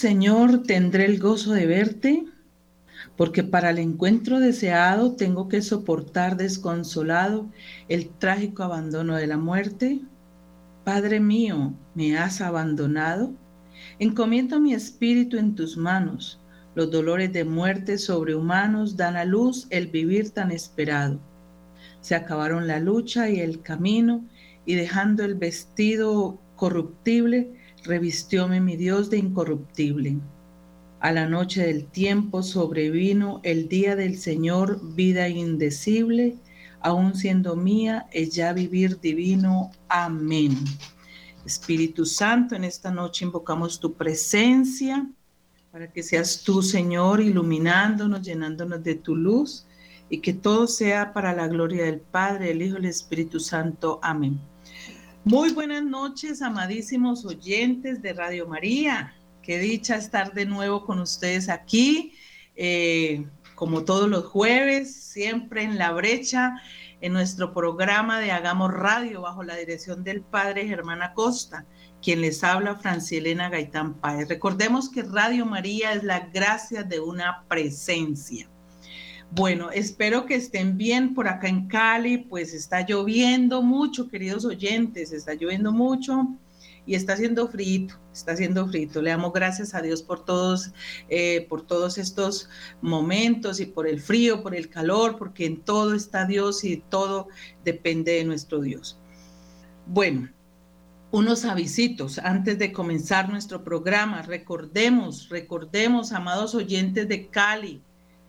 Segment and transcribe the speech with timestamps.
[0.00, 2.24] ¿Cuándo, Señor, tendré el gozo de verte?
[3.18, 7.50] Porque para el encuentro deseado tengo que soportar desconsolado
[7.88, 10.00] el trágico abandono de la muerte.
[10.84, 13.34] Padre mío, ¿me has abandonado?
[13.98, 16.40] Encomiendo mi espíritu en tus manos.
[16.74, 21.20] Los dolores de muerte sobrehumanos dan a luz el vivir tan esperado.
[22.00, 24.24] Se acabaron la lucha y el camino,
[24.64, 30.18] y dejando el vestido corruptible, revistióme mi Dios de incorruptible.
[31.00, 36.36] A la noche del tiempo sobrevino el día del Señor, vida indecible,
[36.80, 39.70] aun siendo mía, es ya vivir divino.
[39.88, 40.56] Amén.
[41.46, 45.08] Espíritu Santo, en esta noche invocamos tu presencia
[45.72, 49.66] para que seas tú, Señor, iluminándonos, llenándonos de tu luz
[50.08, 54.00] y que todo sea para la gloria del Padre, el Hijo y el Espíritu Santo.
[54.02, 54.40] Amén.
[55.24, 59.14] Muy buenas noches, amadísimos oyentes de Radio María.
[59.42, 62.14] Qué dicha estar de nuevo con ustedes aquí,
[62.56, 66.54] eh, como todos los jueves, siempre en la brecha,
[67.02, 71.66] en nuestro programa de Hagamos Radio, bajo la dirección del Padre Germán Acosta,
[72.00, 74.26] quien les habla, Francielena Gaitán Páez.
[74.26, 78.49] Recordemos que Radio María es la gracia de una presencia.
[79.32, 85.12] Bueno, espero que estén bien por acá en Cali, pues está lloviendo mucho, queridos oyentes,
[85.12, 86.26] está lloviendo mucho
[86.84, 89.00] y está haciendo frito, está haciendo frito.
[89.00, 90.72] Le damos gracias a Dios por todos,
[91.08, 92.48] eh, por todos estos
[92.82, 97.28] momentos y por el frío, por el calor, porque en todo está Dios y todo
[97.64, 98.98] depende de nuestro Dios.
[99.86, 100.28] Bueno,
[101.12, 104.22] unos avisitos antes de comenzar nuestro programa.
[104.22, 107.80] Recordemos, recordemos, amados oyentes de Cali,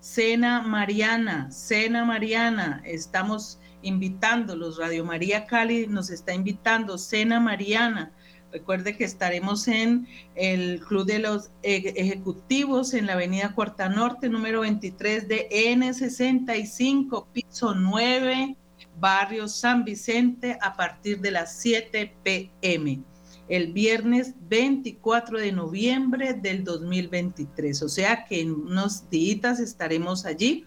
[0.01, 8.11] Cena Mariana, Cena Mariana, estamos invitándolos, Radio María Cali nos está invitando, Cena Mariana.
[8.51, 14.61] Recuerde que estaremos en el Club de los Ejecutivos en la Avenida Cuarta Norte, número
[14.61, 18.57] 23 de N65, piso 9,
[18.99, 23.03] barrio San Vicente, a partir de las 7 pm
[23.51, 27.83] el viernes 24 de noviembre del 2023.
[27.83, 30.63] O sea que en unos días estaremos allí.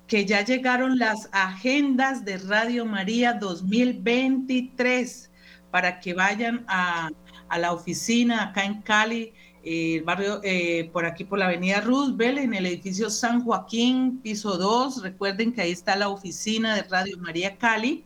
[0.07, 5.31] que ya llegaron las agendas de Radio María 2023
[5.71, 7.11] para que vayan a,
[7.59, 9.33] la oficina acá en Cali,
[9.63, 14.59] el barrio eh, por aquí por la avenida Roosevelt, en el edificio San Joaquín, piso
[14.59, 15.03] 2.
[15.03, 18.05] Recuerden que ahí está la oficina de Radio María Cali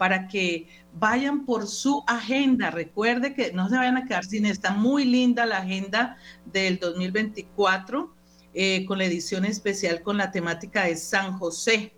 [0.00, 2.70] para que vayan por su agenda.
[2.70, 8.14] Recuerde que no se vayan a quedar sin esta muy linda la agenda del 2024
[8.52, 11.94] eh, con la edición especial con la temática de San José.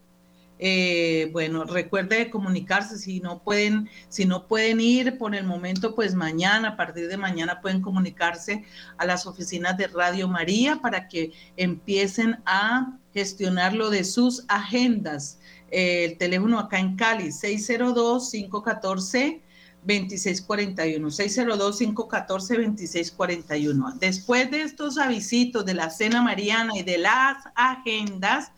[0.64, 6.14] Eh, bueno, recuerde comunicarse si no pueden, si no pueden ir por el momento, pues
[6.14, 8.62] mañana, a partir de mañana pueden comunicarse
[8.96, 15.40] a las oficinas de Radio María para que empiecen a gestionar lo de sus agendas
[15.72, 19.40] el teléfono acá en Cali, 602-514.
[19.84, 23.98] 2641, 602-514-2641.
[23.98, 28.52] Después de estos avisitos de la cena mariana y de las agendas,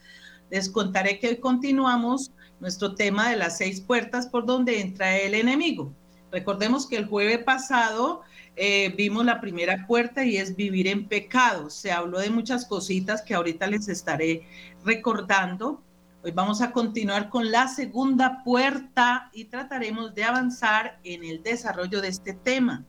[0.51, 2.31] les contaré que hoy continuamos
[2.61, 5.95] nuestro tema de las seis puertas por donde entra el enemigo.
[6.31, 8.21] Recordemos que el jueves pasado
[8.57, 11.71] eh, vimos la primera puerta y es vivir en pecado.
[11.71, 14.47] Se habló de muchas cositas que ahorita les estaré
[14.85, 15.83] recordando
[16.25, 22.01] Hoy vamos a continuar con la segunda puerta y trataremos de avanzar en el desarrollo
[22.01, 22.83] de este tema.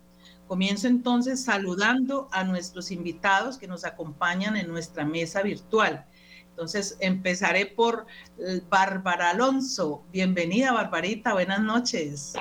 [0.48, 6.06] Comienzo entonces saludando a nuestros invitados que nos acompañan en nuestra mesa virtual.
[6.52, 8.06] Entonces empezaré por
[8.38, 10.06] eh, Bárbara Alonso.
[10.14, 11.34] Bienvenida, Barbarita.
[11.34, 12.36] Buenas noches.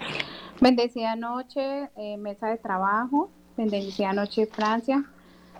[0.60, 3.32] Bendecida noche, eh, mesa de trabajo.
[3.56, 5.04] Bendecida noche, Francia.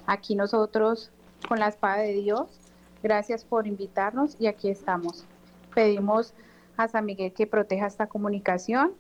[0.07, 1.11] Aquí nosotros
[1.49, 2.64] con la espada de Dios
[3.05, 5.27] Gracias por invitarnos y aquí estamos.
[5.75, 6.33] Pedimos
[6.79, 8.93] a San Miguel que proteja esta comunicación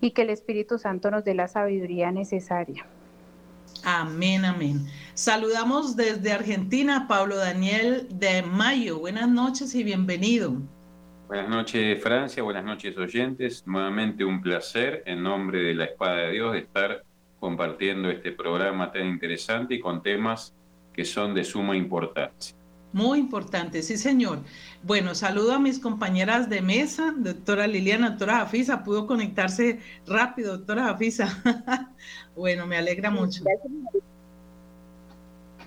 [0.00, 2.86] y que el Espíritu Santo nos dé la sabiduría necesaria.
[3.84, 4.86] Amén, amén.
[5.12, 8.98] Saludamos desde Argentina a Pablo Daniel de Mayo.
[8.98, 10.54] Buenas noches y bienvenido.
[11.26, 12.42] Buenas noches, Francia.
[12.42, 13.66] Buenas noches, oyentes.
[13.66, 17.04] Nuevamente un placer, en nombre de la Espada de Dios, estar
[17.40, 20.54] compartiendo este programa tan interesante y con temas
[20.94, 22.56] que son de suma importancia.
[22.92, 24.40] Muy importante, sí señor.
[24.82, 30.84] Bueno, saludo a mis compañeras de mesa, doctora Liliana, doctora Jafisa, pudo conectarse rápido, doctora
[30.84, 31.28] Jafisa.
[32.36, 33.44] bueno, me alegra mucho.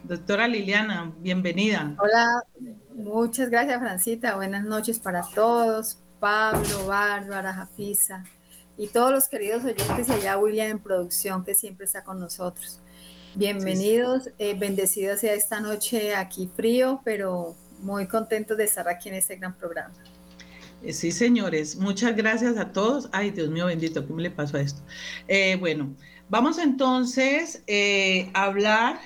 [0.03, 1.95] Doctora Liliana, bienvenida.
[1.99, 2.43] Hola,
[2.95, 8.23] muchas gracias Francita, buenas noches para todos, Pablo, Bárbara, Jafisa
[8.77, 12.81] y todos los queridos oyentes allá William en producción que siempre está con nosotros.
[13.35, 19.15] Bienvenidos, eh, bendecidos sea esta noche aquí frío, pero muy contentos de estar aquí en
[19.15, 19.93] este gran programa.
[20.83, 23.07] Eh, sí, señores, muchas gracias a todos.
[23.13, 24.81] Ay, Dios mío bendito, ¿cómo le pasó a esto?
[25.29, 25.95] Eh, bueno,
[26.27, 27.63] vamos entonces
[28.33, 28.99] a hablar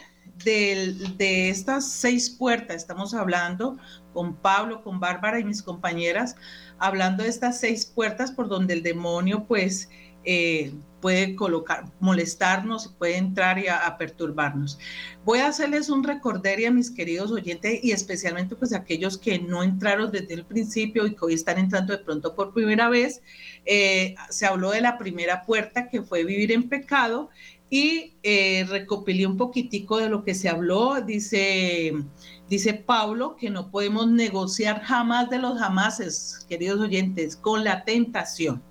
[0.44, 2.78] de estas seis puertas.
[2.78, 3.78] Estamos hablando
[4.12, 6.36] con Pablo, con Bárbara y mis compañeras,
[6.80, 9.90] hablando de estas seis puertas por donde el demonio, pues,
[10.26, 10.74] eh,
[11.06, 14.80] puede colocar, molestarnos, puede entrar y a, perturbarnos.
[15.24, 19.38] Voy a hacerles un recorderio a mis queridos oyentes y especialmente pues a aquellos que
[19.38, 23.22] no entraron desde el principio y que hoy están entrando de pronto por primera vez.
[23.66, 27.30] Eh, se habló de la primera puerta que fue vivir en pecado
[27.70, 31.02] y eh, recopilé un poquitico de lo que se habló.
[31.02, 31.94] Dice,
[32.50, 38.64] dice Pablo que no podemos negociar jamás de los jamases, queridos oyentes, con la tentación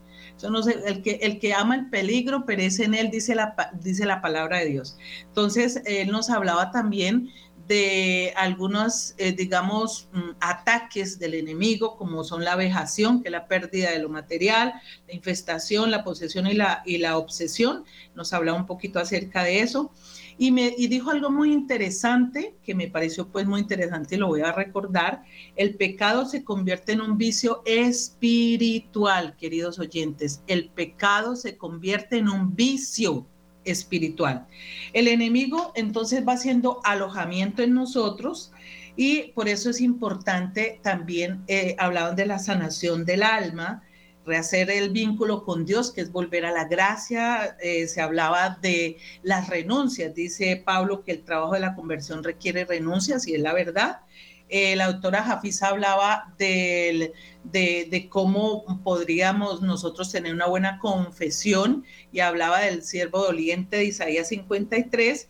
[0.42, 4.58] el, que, el que ama el peligro perece en él, dice la, dice la palabra
[4.58, 4.96] de Dios.
[5.22, 7.30] Entonces, él nos hablaba también
[7.68, 13.46] de algunos, eh, digamos, mm, ataques del enemigo, como son la vejación, que es la
[13.46, 14.74] pérdida de lo material,
[15.08, 17.84] la infestación, la posesión y la, y la obsesión.
[18.14, 19.92] Nos hablaba un poquito acerca de eso.
[20.38, 24.28] Y, me, y dijo algo muy interesante, que me pareció pues muy interesante y lo
[24.28, 25.22] voy a recordar.
[25.56, 30.42] El pecado se convierte en un vicio espiritual, queridos oyentes.
[30.46, 33.26] El pecado se convierte en un vicio
[33.64, 34.46] espiritual.
[34.92, 38.52] El enemigo entonces va haciendo alojamiento en nosotros
[38.96, 43.82] y por eso es importante también, eh, hablaban de la sanación del alma,
[44.24, 47.56] rehacer el vínculo con Dios, que es volver a la gracia.
[47.60, 50.14] Eh, se hablaba de las renuncias.
[50.14, 54.00] Dice Pablo que el trabajo de la conversión requiere renuncias y es la verdad.
[54.48, 57.12] Eh, la doctora Jafisa hablaba de,
[57.44, 64.28] de, cómo podríamos nosotros tener una buena confesión y hablaba del siervo doliente de Isaías
[64.28, 65.28] 53.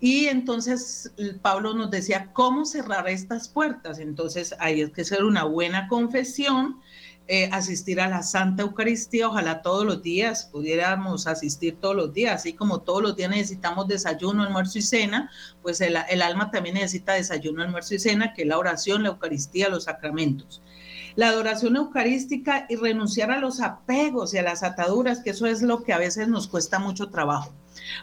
[0.00, 1.12] Y entonces
[1.42, 3.98] Pablo nos decía cómo cerrar estas puertas.
[3.98, 6.80] Entonces hay que hacer una buena confesión,
[7.28, 12.34] eh, asistir a la Santa Eucaristía, ojalá todos los días pudiéramos asistir todos los días,
[12.34, 15.30] así como todos los días necesitamos desayuno, almuerzo y cena,
[15.62, 19.68] pues el, alma también necesita desayuno, almuerzo y cena, que es la oración, la Eucaristía,
[19.68, 20.62] los sacramentos.
[21.14, 25.62] La adoración eucarística y renunciar a los apegos y a las ataduras, que eso es
[25.62, 27.54] lo que a veces nos cuesta mucho trabajo.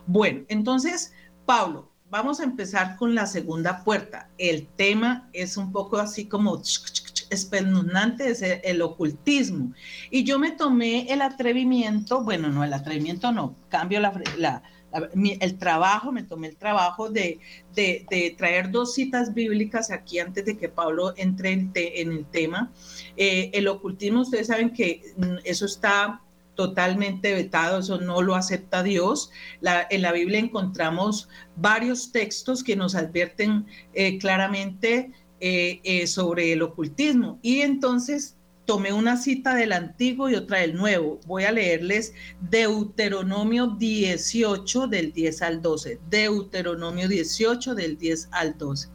[0.06, 1.12] Bueno, entonces,
[1.46, 4.30] Pablo, vamos a empezar con la segunda puerta.
[4.38, 6.62] El tema es un poco así como
[7.30, 9.74] espeluznante es el, ocultismo.
[10.10, 14.62] Y yo me tomé el atrevimiento, bueno, no, el atrevimiento no, cambio la,
[15.14, 17.40] el trabajo, me tomé el trabajo de,
[17.76, 21.72] de, traer dos citas bíblicas aquí antes de que Pablo entre en,
[22.12, 22.72] el tema.
[23.16, 26.22] Eh, el ocultismo, ustedes saben que mm, eso está
[26.56, 29.32] totalmente vetado, eso no lo acepta Dios.
[29.62, 36.62] en la Biblia encontramos varios textos que nos advierten eh, claramente eh, eh, sobre el
[36.62, 37.40] ocultismo.
[37.42, 41.20] Y entonces tomé una cita del Antiguo y otra del Nuevo.
[41.26, 46.00] Voy a leerles Deuteronomio 18 del 10 al 12.
[46.10, 48.90] Deuteronomio 18 del 10 al 12.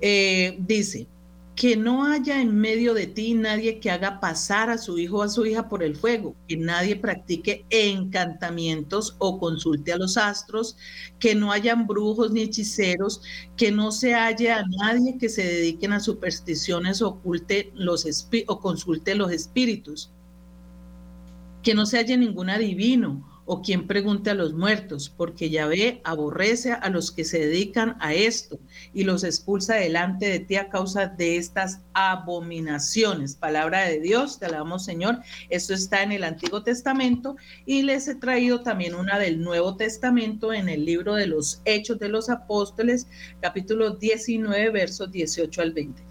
[0.00, 1.06] Eh, dice,
[1.54, 5.22] que no haya en medio de ti nadie que haga pasar a su hijo o
[5.22, 10.76] a su hija por el fuego, que nadie practique encantamientos o consulte a los astros,
[11.18, 13.20] que no hayan brujos ni hechiceros,
[13.56, 18.06] que no se haya a nadie que se dediquen a supersticiones o, oculte los
[18.46, 20.10] o consulte los espíritus,
[21.62, 26.72] que no se haya ningún adivino o quien pregunte a los muertos, porque Yahvé aborrece
[26.72, 28.58] a los que se dedican a esto
[28.94, 33.36] y los expulsa delante de ti a causa de estas abominaciones.
[33.36, 35.18] Palabra de Dios, te alabamos Señor.
[35.50, 40.54] Esto está en el Antiguo Testamento y les he traído también una del Nuevo Testamento
[40.54, 43.06] en el libro de los Hechos de los Apóstoles,
[43.42, 46.02] capítulo 19, versos 18 al 20.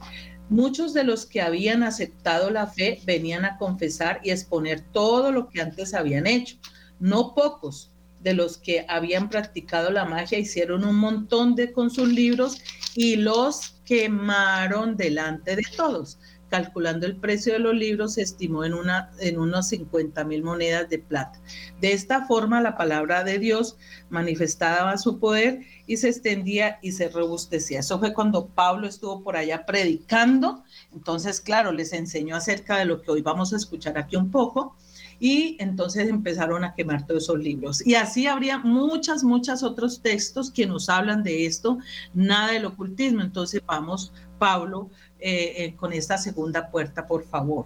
[0.49, 5.49] Muchos de los que habían aceptado la fe venían a confesar y exponer todo lo
[5.49, 6.57] que antes habían hecho
[7.01, 7.91] no pocos
[8.21, 12.61] de los que habían practicado la magia hicieron un montón de con sus libros
[12.95, 16.19] y los quemaron delante de todos.
[16.49, 20.89] calculando el precio de los libros, se estimó en, una, en unos 50 mil monedas
[20.89, 21.39] de plata.
[21.79, 23.77] De esta forma, la palabra de Dios
[24.09, 27.79] manifestaba su poder y se extendía y se robustecía.
[27.79, 30.65] Eso fue cuando Pablo estuvo por allá predicando.
[30.91, 34.75] Entonces, claro, les enseñó acerca de lo que hoy vamos a escuchar aquí un poco
[35.21, 37.85] y entonces empezaron a quemar todos esos libros.
[37.85, 41.77] Y así habría muchas, muchas otros textos que nos hablan de esto,
[42.15, 43.21] nada del ocultismo.
[43.21, 47.65] Entonces vamos, Pablo, eh, eh, con esta segunda puerta, por favor.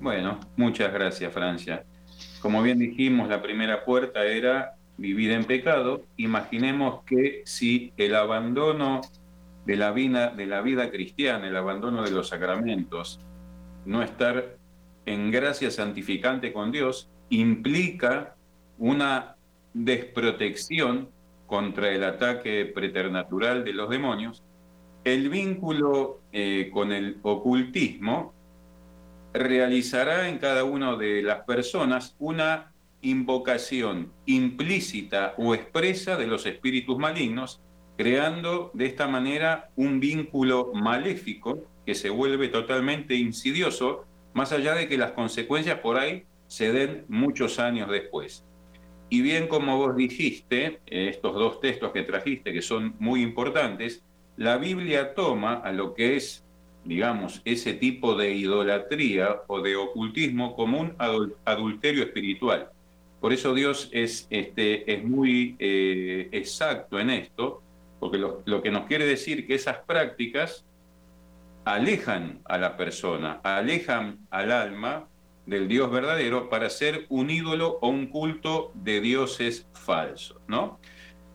[0.00, 1.84] Bueno, muchas gracias, Francia.
[2.40, 6.04] Como bien dijimos, la primera puerta era vivir en pecado.
[6.16, 9.00] Imaginemos que si el abandono
[9.66, 13.18] de la vida, de la vida cristiana, el abandono de los sacramentos,
[13.84, 14.61] no estar
[15.06, 18.36] en gracia santificante con Dios implica
[18.78, 19.36] una
[19.74, 21.08] desprotección
[21.46, 24.42] contra el ataque preternatural de los demonios,
[25.04, 28.32] el vínculo eh, con el ocultismo
[29.32, 36.98] realizará en cada una de las personas una invocación implícita o expresa de los espíritus
[36.98, 37.60] malignos,
[37.96, 44.88] creando de esta manera un vínculo maléfico que se vuelve totalmente insidioso más allá de
[44.88, 48.44] que las consecuencias por ahí se den muchos años después.
[49.08, 54.02] Y bien como vos dijiste, eh, estos dos textos que trajiste, que son muy importantes,
[54.36, 56.44] la Biblia toma a lo que es,
[56.84, 60.94] digamos, ese tipo de idolatría o de ocultismo como un
[61.44, 62.70] adulterio espiritual.
[63.20, 67.62] Por eso Dios es, este, es muy eh, exacto en esto,
[68.00, 70.64] porque lo, lo que nos quiere decir que esas prácticas
[71.64, 75.08] alejan a la persona, alejan al alma
[75.46, 80.80] del Dios verdadero para ser un ídolo o un culto de dioses falsos, ¿no?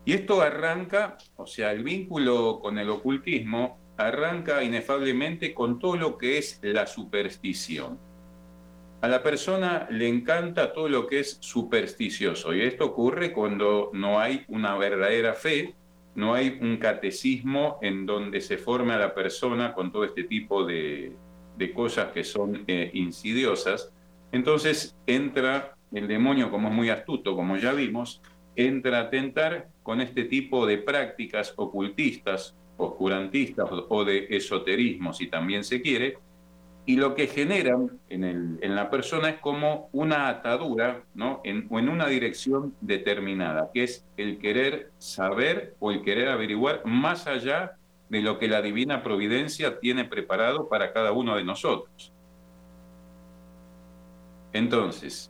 [0.05, 6.17] Y esto arranca, o sea, el vínculo con el ocultismo arranca inefablemente con todo lo
[6.17, 7.99] que es la superstición.
[9.01, 14.19] A la persona le encanta todo lo que es supersticioso y esto ocurre cuando no
[14.19, 15.75] hay una verdadera fe
[16.17, 20.65] no hay un catecismo en donde se forme a la persona con todo este tipo
[20.65, 21.15] de,
[21.75, 23.93] cosas que son eh, insidiosas.
[24.31, 28.19] Entonces entra el demonio, como es muy astuto, como ya vimos,
[28.55, 35.63] entra a tentar con este tipo de prácticas ocultistas, oscurantistas o de esoterismo, si también
[35.63, 36.17] se quiere,
[36.87, 41.41] y lo que generan en, la persona es como una atadura, ¿no?
[41.43, 46.85] En, o en una dirección determinada, que es el querer saber o el querer averiguar
[46.85, 47.75] más allá
[48.07, 52.13] de lo que la divina providencia tiene preparado para cada uno de nosotros.
[54.53, 55.29] Entonces,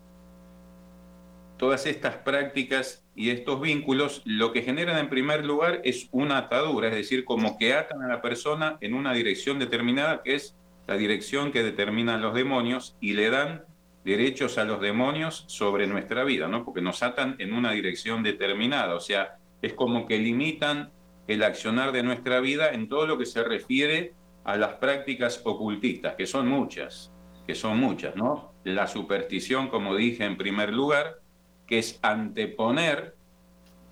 [1.57, 6.89] todas estas prácticas y estos vínculos lo que generan en primer lugar es una atadura,
[6.89, 10.55] es decir, como que atan a la persona en una dirección determinada que es
[10.87, 13.65] la dirección que determinan los demonios y le dan
[14.05, 16.63] derechos a los demonios sobre nuestra vida, ¿no?
[16.63, 20.91] Porque nos atan en una dirección determinada, o sea, es como que limitan
[21.27, 24.13] el accionar de nuestra vida en todo lo que se refiere
[24.45, 27.11] a las prácticas ocultistas, que son muchas,
[27.45, 28.53] que son muchas, ¿no?
[28.63, 31.19] La superstición, como dije en primer lugar,
[31.65, 33.13] que es anteponer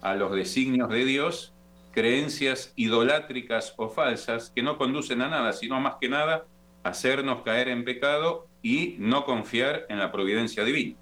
[0.02, 1.54] a los designios de Dios
[1.92, 6.46] creencias idolátricas o falsas que no conducen a nada, sino más que nada
[6.86, 10.96] hacernos caer en pecado y no confiar en la providencia divina.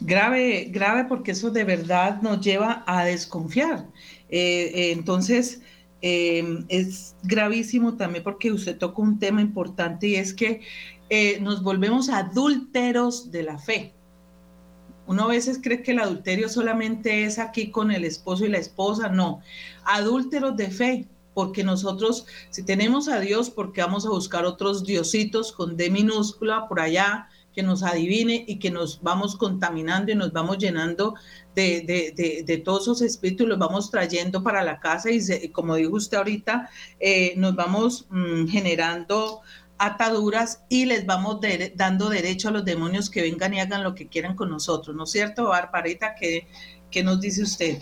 [0.00, 3.86] Grave, grave porque eso de verdad nos lleva a desconfiar.
[4.28, 5.62] Eh, eh, entonces,
[6.02, 10.60] eh, es gravísimo también porque usted toca un tema importante y es que
[11.40, 13.92] nos volvemos adúlteros de la fe.
[15.06, 18.58] Uno a veces cree que el adulterio solamente es aquí con el esposo y la
[18.58, 19.40] esposa, no,
[19.84, 25.52] adúlteros de fe porque nosotros, si tenemos a Dios, porque vamos a buscar otros diositos
[25.52, 30.32] con D minúscula por allá, que nos adivine y que nos vamos contaminando y nos
[30.32, 31.14] vamos llenando
[31.54, 36.70] de, todos esos espíritus, los vamos trayendo para la casa y como dijo usted ahorita,
[37.00, 39.40] eh, nos vamos mm, generando
[39.78, 41.38] ataduras y les vamos
[41.74, 45.04] dando derecho a los demonios que vengan y hagan lo que quieran con nosotros, ¿no
[45.04, 46.14] es cierto, Barbarita?
[46.14, 46.46] ¿Qué,
[46.90, 47.78] qué nos dice usted?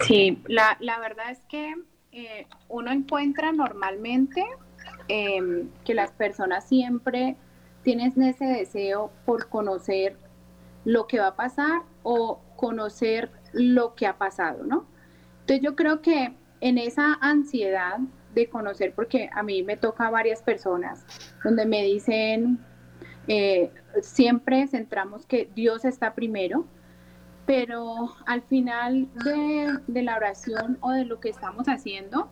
[0.00, 1.74] Sí, la, la verdad es que
[2.12, 4.44] eh, uno encuentra normalmente
[5.08, 7.36] em, que las personas siempre
[7.82, 10.16] tienen ese deseo por conocer
[10.84, 14.86] lo que va a pasar o conocer lo que ha pasado, ¿no?
[15.40, 17.98] Entonces yo creo que en esa ansiedad
[18.34, 21.04] de conocer, porque a mí me toca a varias personas
[21.44, 22.58] donde me dicen,
[23.28, 23.70] eh,
[24.02, 26.66] siempre centramos que Dios está primero,
[27.46, 32.28] pero al final de, la oración o de lo que estamos haciendo,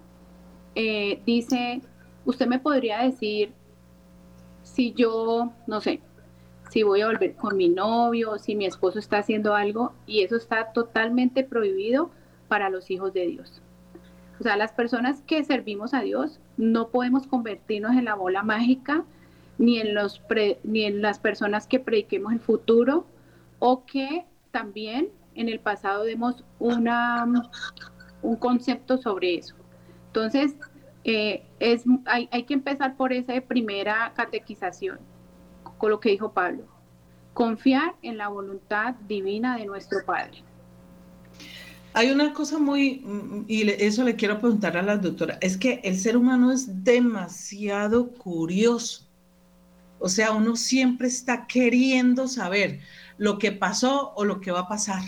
[0.75, 1.81] eh, dice,
[2.25, 3.53] usted me podría decir
[4.65, 6.01] si yo, no sé,
[6.71, 10.37] si voy a volver con mi novio, si mi esposo está haciendo algo, y eso
[10.37, 12.11] está totalmente prohibido
[12.49, 13.63] para los hijos de Dios.
[14.41, 19.05] O sea, las personas que servimos a Dios no podemos convertirnos en la bola mágica,
[19.59, 20.21] ni en, los
[20.65, 23.07] ni en las personas que prediquemos el futuro,
[23.61, 29.57] o que también en el pasado demos un concepto sobre eso.
[30.07, 30.55] Entonces,
[31.03, 35.01] eh, es, hay, hay que empezar por esa primera catequización,
[35.77, 36.69] con lo que dijo Pablo.
[37.33, 40.45] Confiar en la voluntad divina de nuestro Padre.
[41.93, 43.05] Hay una cosa muy,
[43.49, 48.13] y eso le quiero preguntar a la doctora, es que el ser humano es demasiado
[48.13, 49.05] curioso.
[49.99, 52.81] O sea, uno siempre está queriendo saber
[53.19, 55.03] lo que pasó o lo que va a pasar.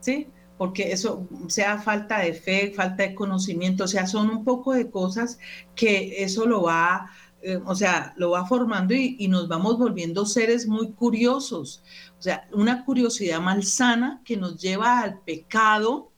[0.00, 0.28] ¿Sí?
[0.58, 4.90] porque eso sea falta de fe, falta de conocimiento, o sea, son un poco de
[4.90, 5.38] cosas
[5.74, 7.10] que eso lo va,
[7.40, 11.82] eh, o sea, lo va formando y, nos vamos volviendo seres muy curiosos,
[12.18, 16.10] o sea, una curiosidad malsana que nos lleva al pecado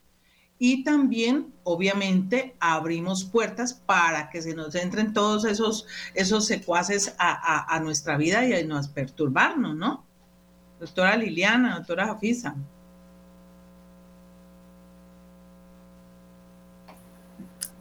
[0.58, 7.32] y también, obviamente, abrimos puertas para que se nos entren todos esos, esos secuaces a,
[7.32, 10.09] a, a nuestra vida y a nos perturbarnos, ¿no?
[10.80, 12.56] Doctora Liliana, doctora Jafisa.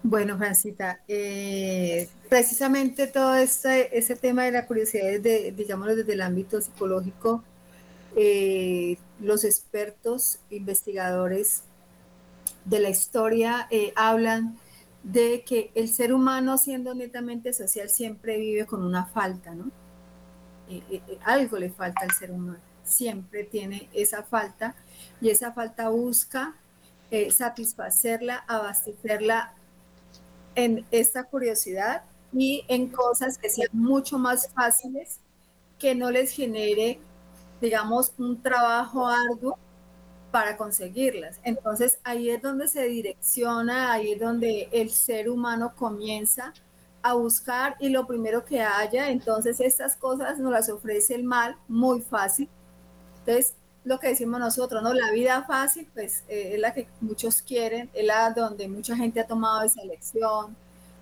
[0.03, 6.22] Bueno, Francita, eh, precisamente todo este, ese tema de la curiosidad, desde, digámoslo desde el
[6.22, 7.44] ámbito psicológico,
[8.15, 11.63] eh, los expertos, investigadores
[12.65, 14.58] de la historia eh, hablan
[15.03, 19.71] de que el ser humano, siendo netamente social, siempre vive con una falta, ¿no?
[21.26, 24.75] algo le falta al ser humano, siempre tiene esa falta
[25.21, 26.56] y esa falta busca
[27.32, 29.54] satisfacerla, abastecerla
[30.56, 35.19] en esta curiosidad y en cosas que sean mucho más fáciles,
[35.80, 36.99] que no les genere,
[37.62, 39.58] digamos, un trabajo arduo
[40.32, 41.39] para conseguirlas.
[41.43, 46.54] Entonces ahí es donde se direcciona, ahí es donde el ser humano comienza
[47.02, 51.56] a buscar y lo primero que haya, entonces estas cosas nos las ofrece el mal
[51.67, 52.49] muy fácil.
[53.19, 54.93] Entonces lo que decimos nosotros, ¿no?
[54.93, 59.19] La vida fácil, pues eh, es la que muchos quieren, es la donde mucha gente
[59.19, 60.55] ha tomado esa elección,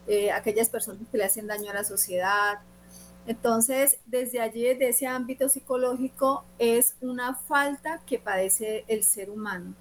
[0.08, 2.60] eh, aquellas personas que le hacen daño a la sociedad.
[3.26, 9.74] Entonces, desde allí, desde ese ámbito psicológico, es una falta que padece el ser humano.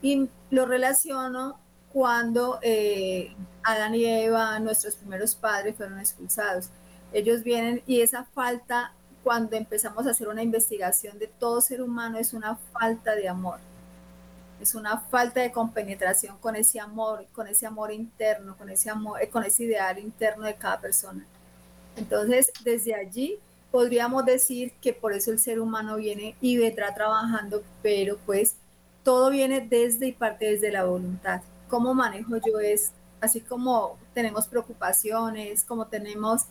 [0.00, 1.58] Y lo relaciono
[1.92, 6.70] cuando eh, Adán y Eva, nuestros primeros padres, fueron expulsados.
[7.12, 8.92] Ellos vienen y esa falta
[9.24, 13.58] cuando empezamos a hacer una investigación de todo ser humano es una falta de amor.
[14.60, 19.20] Es una falta de compenetración con ese amor, con ese amor interno, con ese amor,
[19.20, 21.24] eh, con ese ideal interno de cada persona.
[21.96, 23.38] Entonces, desde allí
[23.70, 28.54] podríamos decir que por eso el ser humano viene y vendrá trabajando, pero pues
[29.02, 31.40] todo viene desde y parte desde la voluntad.
[31.68, 36.42] ¿Cómo manejo yo es así como tenemos preocupaciones, como tenemos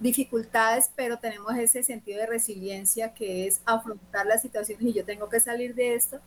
[0.00, 5.28] dificultades, pero tenemos ese sentido de resiliencia que es afrontar las situaciones y yo tengo
[5.28, 6.20] que salir de esto,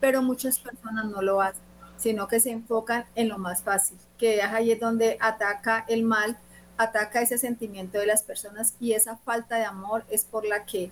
[0.00, 1.62] pero muchas personas no lo hacen,
[1.96, 6.36] sino que se enfocan en lo más fácil, que ahí es donde ataca el mal,
[6.76, 10.90] ataca ese sentimiento de las personas y esa falta de amor es por la que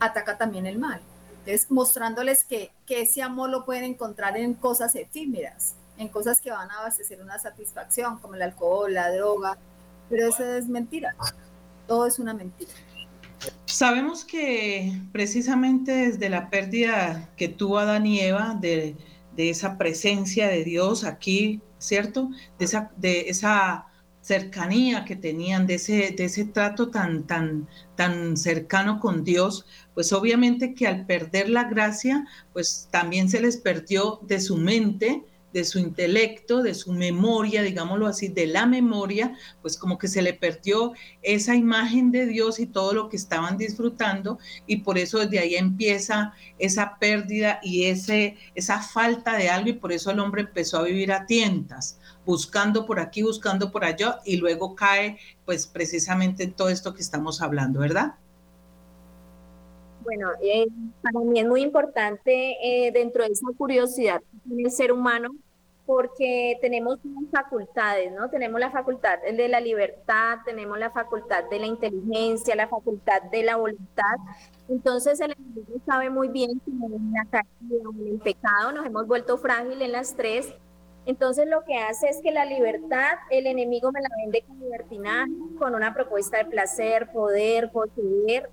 [0.00, 1.00] ataca también el mal.
[1.40, 6.50] Entonces, mostrándoles que, que ese amor lo pueden encontrar en cosas efímeras, en cosas que
[6.50, 9.56] van a abastecer una satisfacción, como el alcohol, la droga,
[10.08, 11.14] pero eso es mentira.
[11.86, 12.70] Todo es una mentira.
[13.66, 18.96] Sabemos que precisamente desde la pérdida que tuvo Adán y Eva de,
[19.36, 22.30] esa presencia de Dios aquí, ¿cierto?
[22.58, 23.86] De esa, de esa
[24.22, 30.12] cercanía que tenían, de ese, de ese trato tan, tan, tan cercano con Dios, pues
[30.12, 35.22] obviamente que al perder la gracia, pues también se les perdió de su mente
[35.56, 40.20] de su intelecto, de su memoria, digámoslo así, de la memoria, pues como que se
[40.20, 40.92] le perdió
[41.22, 45.54] esa imagen de Dios y todo lo que estaban disfrutando y por eso desde ahí
[45.54, 50.76] empieza esa pérdida y ese, esa falta de algo y por eso el hombre empezó
[50.76, 55.16] a vivir a tientas, buscando por aquí, buscando por allá y luego cae
[55.46, 58.16] pues precisamente en todo esto que estamos hablando, ¿verdad?
[60.04, 60.66] Bueno, eh,
[61.00, 65.30] para mí es muy importante eh, dentro de esa curiosidad que tiene el ser humano
[65.86, 66.98] porque tenemos
[67.30, 68.28] facultades, ¿no?
[68.28, 73.44] Tenemos la facultad de la libertad, tenemos la facultad de la inteligencia, la facultad de
[73.44, 74.16] la voluntad.
[74.68, 79.06] Entonces el enemigo sabe muy bien que en la caída en el pecado nos hemos
[79.06, 80.52] vuelto frágiles en las tres
[81.04, 85.30] Entonces lo que hace es que la libertad, el enemigo me la vende con libertinaje,
[85.56, 88.50] con una propuesta de placer, poder, poseer.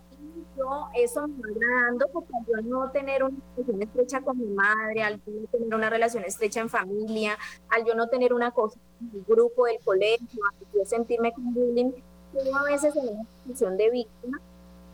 [0.56, 4.48] Yo eso me va dando porque al yo no tener una relación estrecha con mi
[4.48, 7.38] madre, al yo no tener una relación estrecha en familia,
[7.70, 11.54] al yo no tener una cosa en el grupo del colegio, al yo sentirme con
[11.54, 11.92] bullying,
[12.34, 14.39] yo a veces en una posición de víctima.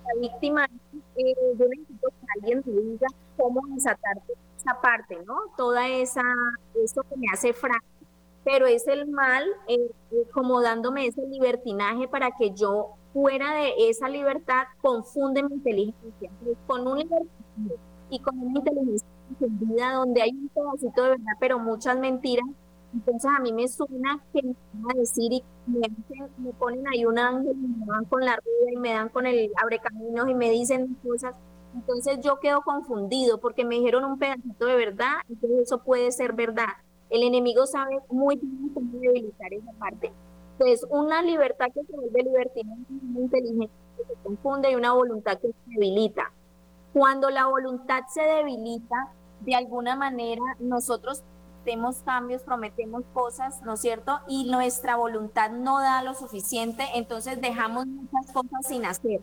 [0.06, 0.65] La víctima,
[1.17, 5.36] eh, yo necesito que alguien me diga cómo desatarte esa parte, ¿no?
[5.58, 6.24] Toda esa,
[6.84, 8.08] eso que me hace frágil,
[8.43, 9.78] pero es el mal eh,
[10.12, 16.32] eh, como dándome ese libertinaje para que yo fuera de esa libertad confunde mi inteligencia.
[16.67, 17.76] con un libertinaje
[18.10, 22.45] y con una inteligencia confundida donde hay un pedacito de verdad, pero muchas mentiras,
[22.93, 25.88] entonces a mí me suena que me van a decir y me,
[26.38, 29.28] me ponen ahí un ángel y me dan con la rueda y me dan con
[29.28, 31.36] el abrecaminos y me dicen cosas
[31.76, 36.34] entonces yo quedo confundido porque me dijeron un pedacito de verdad, entonces eso puede ser
[36.34, 36.69] verdad.
[37.10, 40.12] El enemigo sabe muy bien cómo debilitar esa parte.
[40.60, 45.39] Entonces, una libertad que se vuelve libertina una inteligencia que se confunde y una voluntad
[45.39, 46.34] que se debilita.
[46.91, 51.24] Cuando la voluntad se debilita, de alguna manera nosotros
[51.62, 54.19] hacemos cambios, prometemos cosas, ¿no es cierto?
[54.28, 59.22] Y nuestra voluntad no da lo suficiente, entonces dejamos muchas cosas sin hacer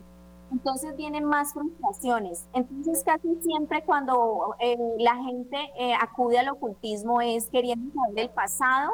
[0.52, 2.46] entonces vienen más frustraciones.
[2.52, 8.30] Entonces casi siempre cuando eh, la gente eh, acude al ocultismo es queriendo saber el
[8.30, 8.92] pasado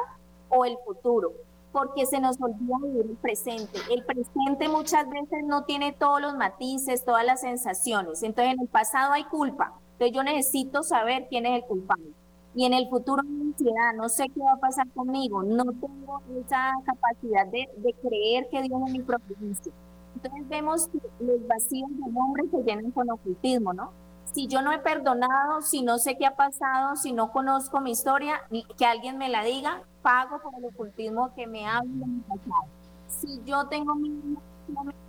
[0.49, 1.33] o el futuro,
[1.73, 3.79] porque se nos olvida vivir el presente.
[3.91, 8.21] El presente muchas veces no tiene todos los matices, todas las sensaciones.
[8.23, 9.73] Entonces en el pasado hay culpa.
[9.93, 12.13] Entonces yo necesito saber quién es el culpable.
[12.55, 16.21] Y en el futuro hay ansiedad, no sé qué va a pasar conmigo, no tengo
[16.45, 19.73] esa capacidad de, de creer que Dios es mi providencia.
[20.13, 23.91] Entonces vemos que los vacíos del hombre se llenan con ocultismo, ¿no?
[24.31, 27.91] Si yo no he perdonado, si no sé qué ha pasado, si no conozco mi
[27.91, 28.41] historia,
[28.77, 32.67] que alguien me la diga, pago por el ocultismo que me mi pasado.
[33.07, 34.13] Si yo tengo mis,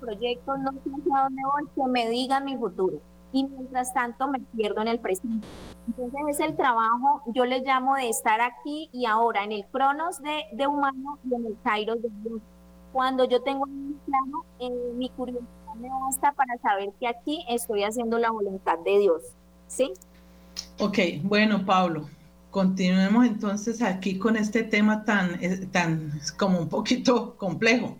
[0.01, 3.01] proyectos, no sé a dónde voy, que me digan mi futuro.
[3.33, 5.47] Y mientras tanto me pierdo en el presente.
[5.87, 10.21] Entonces es el trabajo, yo le llamo de estar aquí y ahora, en el cronos
[10.23, 12.43] de, de humano y en el kairos de Dios
[12.95, 17.85] cuando yo tengo un plano, eh, mi curiosidad me basta para saber que aquí estoy
[17.85, 19.23] haciendo la voluntad de Dios.
[19.67, 19.93] ¿Sí?
[20.79, 22.09] Ok, bueno, Pablo,
[22.51, 27.99] continuemos entonces aquí con este tema tan, eh, tan como un poquito complejo.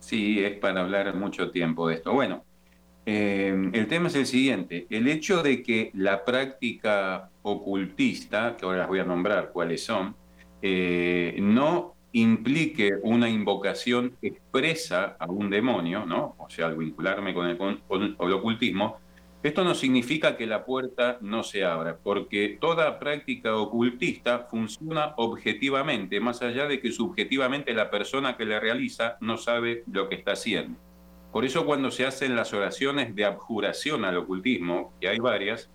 [0.00, 2.12] Sí, es para hablar mucho tiempo de esto.
[2.12, 2.44] Bueno,
[3.06, 8.78] eh, el tema es el siguiente, el hecho de que la práctica ocultista, que ahora
[8.78, 10.16] las voy a nombrar cuáles son,
[10.62, 16.34] no implique una invocación expresa a un demonio, ¿no?
[16.38, 18.98] o sea, al vincularme con el, ocultismo,
[19.42, 26.20] esto no significa que la puerta no se abra, porque toda práctica ocultista funciona objetivamente,
[26.20, 30.32] más allá de que subjetivamente la persona que la realiza no sabe lo que está
[30.32, 30.78] haciendo.
[31.32, 35.70] Por eso cuando se hacen las oraciones de abjuración al ocultismo, que hay varias,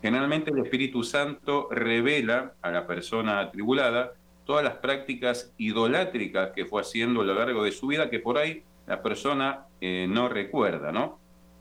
[0.00, 4.12] generalmente el Espíritu Santo revela a la persona atribulada
[4.44, 8.38] todas las prácticas idolátricas que fue haciendo a lo largo de su vida, que por
[8.38, 11.18] ahí la persona eh, no recuerda, ¿no?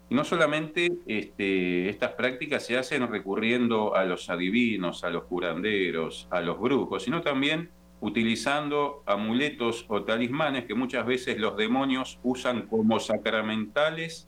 [0.09, 6.27] Y no solamente este, estas prácticas se hacen recurriendo a los adivinos, a los curanderos,
[6.31, 7.69] a los brujos, sino también
[8.01, 14.27] utilizando amuletos o talismanes que muchas veces los demonios usan como sacramentales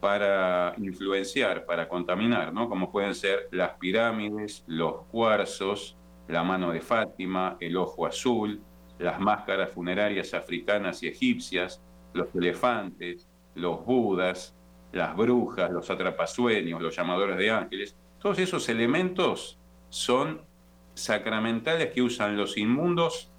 [0.00, 2.68] para influenciar, para contaminar, ¿no?
[2.68, 5.96] Como pueden ser las pirámides, los cuarzos,
[6.28, 8.60] la mano de Fátima, el ojo azul,
[8.98, 14.56] las máscaras funerarias africanas y egipcias, los elefantes, los budas,
[14.92, 19.58] las brujas, los atrapasueños, los llamadores de ángeles, todos esos elementos
[19.88, 20.40] son
[20.94, 23.30] sacramentales que usan los inmundos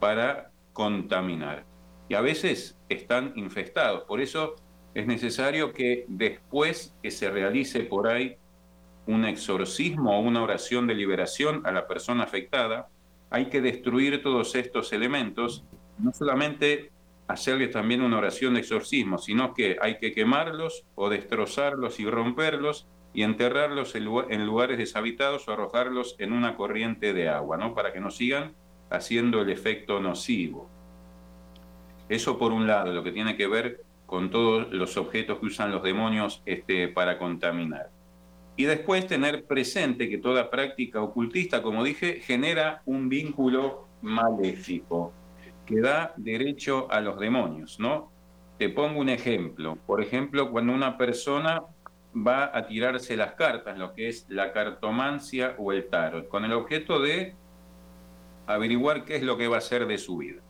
[0.00, 1.64] para contaminar.
[2.08, 4.04] Y a veces están infestados.
[4.04, 4.56] Por eso
[4.94, 8.36] es necesario que después que se realice por ahí
[9.06, 12.88] un exorcismo o una oración de liberación a la persona afectada,
[13.30, 15.64] hay que destruir todos estos elementos,
[15.98, 16.92] no solamente
[17.28, 22.86] hacerles también una oración de exorcismo, sino que hay que quemarlos o destrozarlos y romperlos
[23.14, 27.74] y enterrarlos en lugares deshabitados o arrojarlos en una corriente de agua, ¿no?
[27.74, 28.54] Para que no sigan
[28.90, 30.68] haciendo el efecto nocivo.
[32.08, 35.70] Eso por un lado, lo que tiene que ver con todos los objetos que usan
[35.70, 37.90] los demonios este, para contaminar.
[38.56, 45.12] Y después tener presente que toda práctica ocultista, como dije, genera un vínculo maléfico
[45.64, 48.12] que da derecho a los demonios, ¿no?
[48.58, 49.78] Te pongo un ejemplo.
[49.86, 51.62] Por ejemplo, cuando una persona
[52.14, 56.52] va a tirarse las cartas, lo que es la cartomancia o el tarot, con el
[56.52, 57.34] objeto de
[58.46, 60.42] averiguar qué es lo que va a ser de su vida.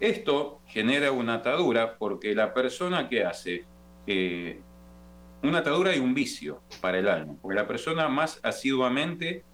[0.00, 3.64] Esto genera una atadura porque la persona que hace
[4.06, 4.60] eh,
[5.46, 9.44] una atadura y un vicio para el alma, porque la persona más asiduamente,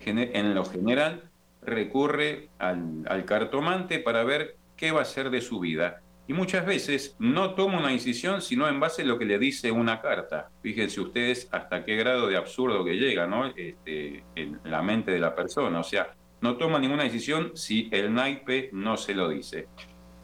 [0.00, 1.30] en lo general,
[1.66, 6.00] recurre al, cartomante para ver qué va a ser de su vida.
[6.26, 9.70] Y muchas veces no toma una decisión sino en base a lo que le dice
[9.70, 10.50] una carta.
[10.62, 13.46] Fíjense ustedes hasta qué grado de absurdo que llega ¿no?
[13.46, 15.80] Este, en la mente de la persona.
[15.80, 19.68] O sea, no toma ninguna decisión si el naipe no se lo dice.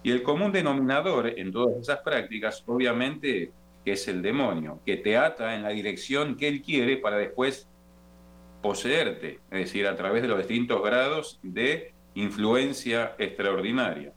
[0.02, 3.52] Y el común denominador en todas esas prácticas, obviamente,
[3.92, 7.68] es el demonio, que te ata en la dirección que él quiere para después
[8.62, 14.12] poseerte, es decir, a través de los distintos grados de influencia extraordinaria.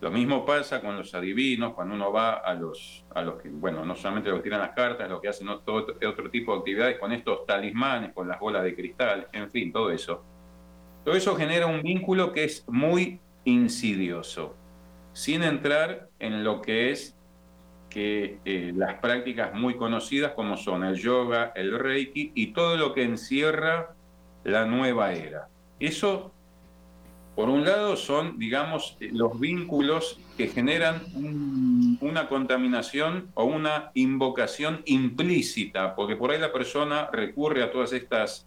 [0.00, 3.84] Lo mismo pasa con los adivinos, cuando uno va a los, a los que, bueno,
[3.84, 6.98] no solamente los que tiran las cartas, lo que hacen todo otro tipo de actividades
[6.98, 10.24] con estos talismanes, con las bolas de cristal, en fin, todo eso.
[11.04, 14.54] Todo eso genera un vínculo que es muy insidioso,
[15.12, 17.17] sin entrar en lo que es
[17.88, 22.94] que eh, las prácticas muy conocidas como son el yoga, el reiki y todo lo
[22.94, 23.94] que encierra
[24.44, 25.48] la nueva era.
[25.80, 26.32] Eso,
[27.34, 31.02] por un lado, son, digamos, los vínculos que generan
[32.00, 38.46] una contaminación o una invocación implícita, porque por ahí la persona recurre a todas estas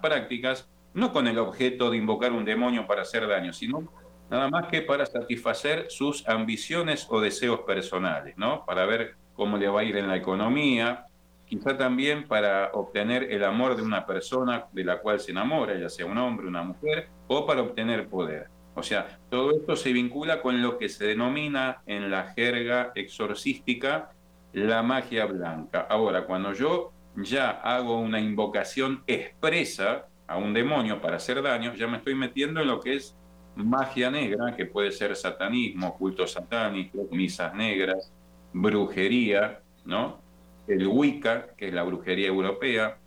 [0.00, 3.88] prácticas no con el objeto de invocar un demonio para hacer daño, sino
[4.32, 8.64] nada más que para satisfacer sus ambiciones o deseos personales, ¿no?
[8.64, 11.04] Para ver cómo le va a ir en la economía,
[11.44, 15.90] quizá también para obtener el amor de una persona de la cual se enamora, ya
[15.90, 18.48] sea un hombre, una mujer, o para obtener poder.
[18.74, 24.12] O sea, todo esto se vincula con lo que se denomina en la jerga exorcística
[24.54, 25.86] la magia blanca.
[25.90, 31.86] Ahora, cuando yo ya hago una invocación expresa, a un demonio para hacer daño, ya
[31.86, 33.14] me estoy metiendo en lo que es
[33.56, 38.12] magia negra, que puede ser satanismo, culto satánico, misas negras,
[38.52, 40.20] brujería, ¿no?
[40.66, 42.98] El Wicca, que es la brujería europea.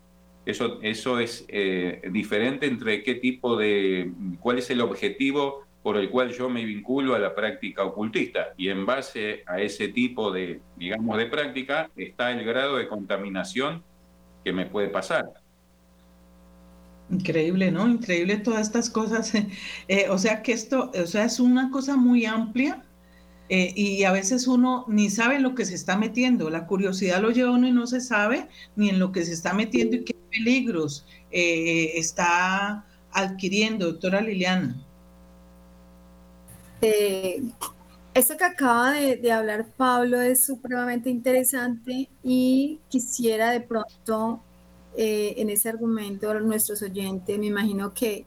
[0.46, 6.10] Eso, eso es eh, diferente entre qué tipo de, cuál es el objetivo por el
[6.10, 8.54] cual yo me vinculo a la práctica ocultista.
[8.58, 13.84] Y en base a ese tipo de, digamos, de práctica está el grado de contaminación
[14.44, 15.45] que me puede pasar.
[17.10, 17.88] Increíble, ¿no?
[17.88, 19.32] Increíble todas estas cosas.
[19.88, 22.84] Eh, o sea que esto, o sea, es una cosa muy amplia
[23.50, 26.50] eh, y a veces uno ni sabe en lo que se está metiendo.
[26.50, 29.54] La curiosidad lo lleva uno y no se sabe ni en lo que se está
[29.54, 34.76] metiendo y qué peligros eh, está adquiriendo, doctora Liliana.
[36.82, 44.42] esto que acaba de hablar Pablo es supremamente interesante y quisiera de pronto
[44.98, 48.26] eh, en ese argumento nuestros oyentes, me imagino que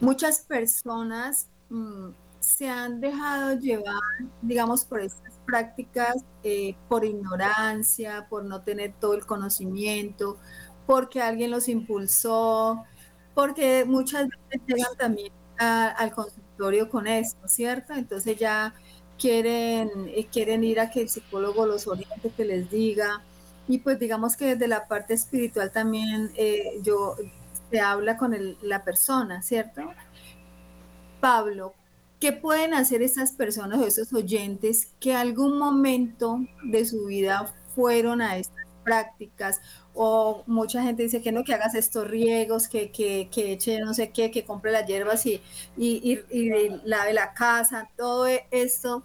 [0.00, 4.00] muchas personas mm, se han dejado llevar,
[4.42, 10.38] digamos, por estas prácticas, eh, por ignorancia, por no tener todo el conocimiento,
[10.86, 12.84] porque alguien los impulsó,
[13.34, 17.94] porque muchas veces llegan también al consultorio con esto, ¿cierto?
[17.94, 18.74] Entonces ya
[19.18, 23.22] quieren, eh, quieren ir a que el psicólogo los oriente, que les diga,
[23.68, 27.16] y pues digamos que desde la parte espiritual también eh, yo
[27.70, 29.82] se habla con la persona, ¿cierto?
[31.20, 31.74] Pablo,
[32.20, 38.20] ¿qué pueden hacer estas personas o estos oyentes que algún momento de su vida fueron
[38.20, 39.60] a estas prácticas?
[39.94, 43.94] O mucha gente dice que no, que hagas estos riegos, que, que, que eche no
[43.94, 45.40] sé qué, que compre las hierbas y,
[45.76, 49.04] y, y, y lave la casa, todo esto.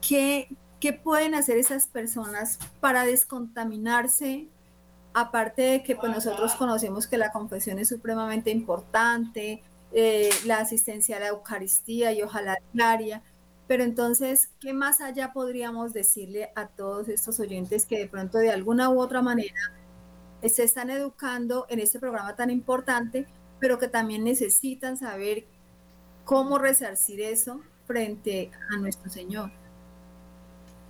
[0.00, 0.48] ¿Qué,
[0.80, 4.48] ¿Qué pueden hacer esas personas para descontaminarse?
[5.12, 9.62] Aparte de que pues, nosotros conocemos que la confesión es supremamente importante,
[9.92, 13.22] eh, la asistencia a la Eucaristía y ojalá diaria,
[13.66, 18.50] pero entonces, ¿qué más allá podríamos decirle a todos estos oyentes que de pronto de
[18.50, 19.72] alguna u otra manera
[20.42, 23.26] se están educando en este programa tan importante,
[23.58, 25.46] pero que también necesitan saber
[26.24, 29.50] cómo resarcir eso frente a nuestro Señor?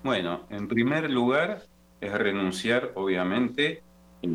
[0.02, 1.62] Bueno, en primer lugar
[2.00, 3.82] es renunciar, obviamente,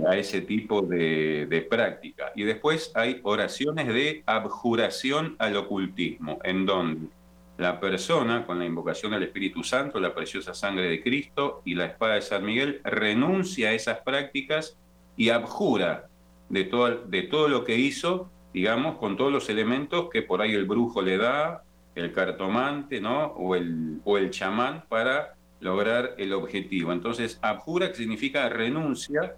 [0.07, 2.31] a ese tipo de, práctica.
[2.35, 7.07] Y después hay oraciones de abjuración al ocultismo, en donde
[7.57, 11.85] la persona, con la invocación del Espíritu Santo, la preciosa sangre de Cristo y la
[11.85, 14.77] espada de San Miguel, renuncia a esas prácticas
[15.15, 16.07] y abjura
[16.49, 20.53] de todo, de todo lo que hizo, digamos, con todos los elementos que por ahí
[20.53, 21.63] el brujo le da,
[21.95, 23.25] el cartomante, ¿no?
[23.25, 26.91] O el, o el chamán para lograr el objetivo.
[26.91, 29.35] Entonces, abjura, significa renuncia,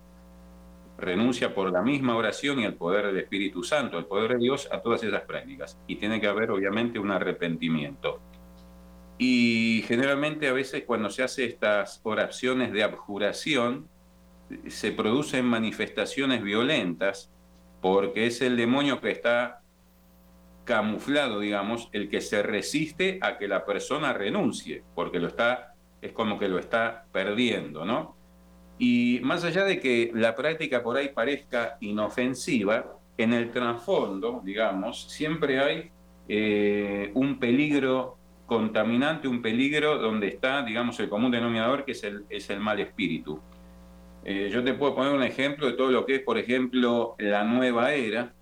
[0.98, 4.68] renuncia por la misma oración y el poder del Espíritu Santo, el poder de Dios
[4.72, 5.78] a todas esas prácticas.
[5.88, 8.20] Y tiene que haber obviamente un arrepentimiento.
[9.18, 13.88] Y generalmente a veces cuando se hace estas oraciones de abjuración,
[14.68, 17.32] se producen manifestaciones violentas
[17.82, 19.62] porque es el demonio que está
[20.66, 25.75] camuflado, digamos, el que se resiste a que la persona renuncie, porque lo está,
[26.06, 28.16] es como que lo está perdiendo, ¿no?
[28.78, 35.10] Y más allá de que la práctica por ahí parezca inofensiva, en el trasfondo, digamos,
[35.10, 35.92] siempre hay
[36.28, 42.26] eh, un peligro contaminante, un peligro donde está, digamos, el común denominador, que es el,
[42.30, 43.40] es el mal espíritu.
[44.24, 47.44] Eh, yo te puedo poner un ejemplo de todo lo que es, por ejemplo, la
[47.44, 48.34] nueva era,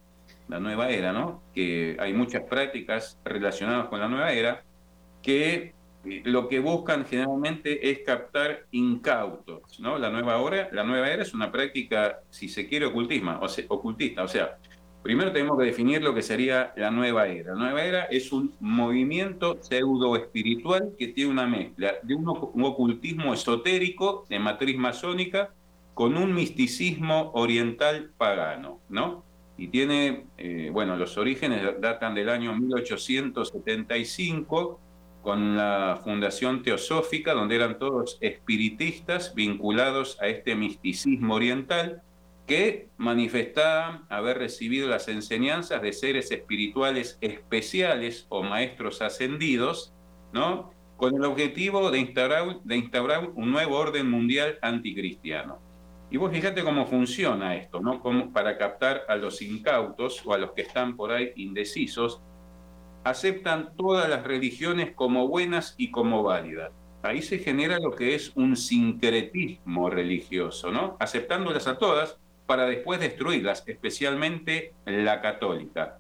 [0.47, 1.43] la nueva era, ¿no?
[1.53, 4.63] Que hay muchas prácticas relacionadas con la nueva era
[5.21, 9.97] que lo que buscan generalmente es captar incautos, ¿no?
[9.97, 13.63] La nueva era, la nueva era es una práctica, si se quiere, ocultismo, o sea,
[13.69, 14.57] ocultista, o sea,
[15.01, 17.53] primero tenemos que definir lo que sería la nueva era.
[17.53, 23.33] La nueva era es un movimiento pseudo espiritual que tiene una mezcla de un ocultismo
[23.33, 25.53] esotérico de matriz masónica
[25.93, 29.23] con un misticismo oriental pagano, ¿no?
[29.57, 34.79] Y tiene, eh, bueno, los orígenes datan del año 1875
[35.23, 42.03] con la Fundación Teosófica, donde eran todos espiritistas vinculados a este misticismo oriental,
[42.45, 49.93] que manifestaban haber recibido las enseñanzas de seres espirituales especiales o maestros ascendidos,
[50.33, 50.73] ¿no?
[50.97, 55.59] con el objetivo de instaurar, de instaurar un nuevo orden mundial anticristiano.
[56.11, 57.99] Y vos fíjate cómo funciona esto, ¿no?
[57.99, 62.21] Como para captar a los incautos o a los que están por ahí indecisos,
[63.03, 66.71] aceptan todas las religiones como buenas y como válidas.
[67.01, 70.95] Ahí se genera lo que es un sincretismo religioso, ¿no?
[70.99, 75.99] Aceptándolas a todas para después destruirlas, especialmente la católica.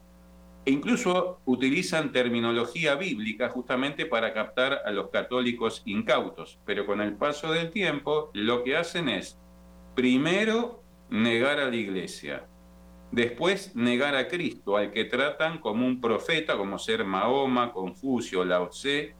[0.65, 7.15] E incluso utilizan terminología bíblica justamente para captar a los católicos incautos, pero con el
[7.15, 9.37] paso del tiempo lo que hacen es
[9.93, 12.47] primero negar a la iglesia,
[13.13, 18.69] después negar a Cristo, al que tratan como un profeta, como ser Mahoma, Confucio, Lao
[18.69, 19.13] Tse,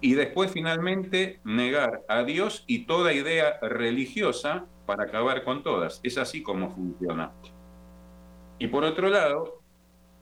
[0.00, 6.00] y después finalmente negar a Dios y toda idea religiosa para acabar con todas.
[6.04, 7.32] Es así como funciona.
[8.60, 9.62] Y por otro lado,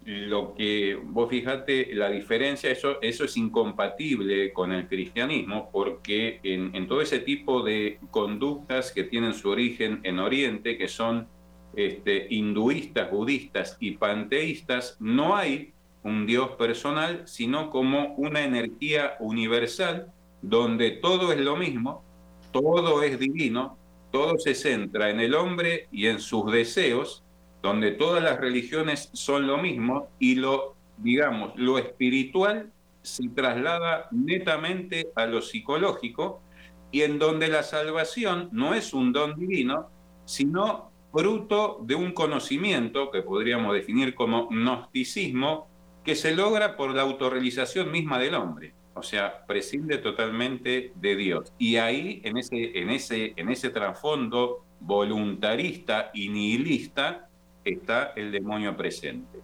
[0.06, 6.88] lo que vos fijate, la diferencia, eso, eso es incompatible con el cristianismo, porque en,
[6.88, 11.28] todo ese tipo de conductas que tienen su origen en Oriente, que son
[11.74, 20.12] este, hinduistas, budistas y panteístas, no hay un Dios personal, sino como una energía universal
[20.42, 22.02] donde todo es lo mismo,
[22.50, 23.78] todo es divino,
[24.10, 27.24] todo se centra en el hombre y en sus deseos,
[27.62, 32.70] donde todas las religiones son lo mismo y lo, digamos, lo espiritual
[33.02, 36.42] se traslada netamente a lo psicológico
[36.90, 39.88] y en donde la salvación no es un don divino,
[40.24, 45.68] sino fruto de un conocimiento que podríamos definir como gnosticismo
[46.04, 48.74] que se logra por la autorrealización misma del hombre.
[48.94, 51.52] O sea, prescinde totalmente de Dios.
[51.58, 57.28] Y ahí, en ese, en ese, en ese trasfondo voluntarista y nihilista,
[57.64, 59.38] está el demonio presente.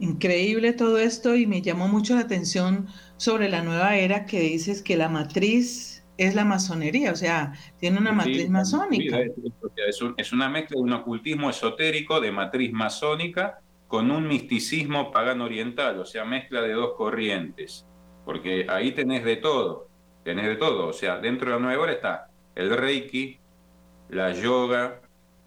[0.00, 4.82] Increíble todo esto y me llamó mucho la atención sobre la nueva era que dices
[4.82, 9.20] que la matriz es la masonería, o sea, tiene una matriz masónica.
[10.16, 15.98] es, una mezcla de un ocultismo esotérico de matriz masónica con un misticismo pagano oriental,
[15.98, 17.86] o sea, mezcla de dos corrientes,
[18.24, 19.88] porque ahí tenés de todo,
[20.22, 23.38] tenés de todo, o sea, dentro de la nueva está el reiki,
[24.08, 25.00] la yoga,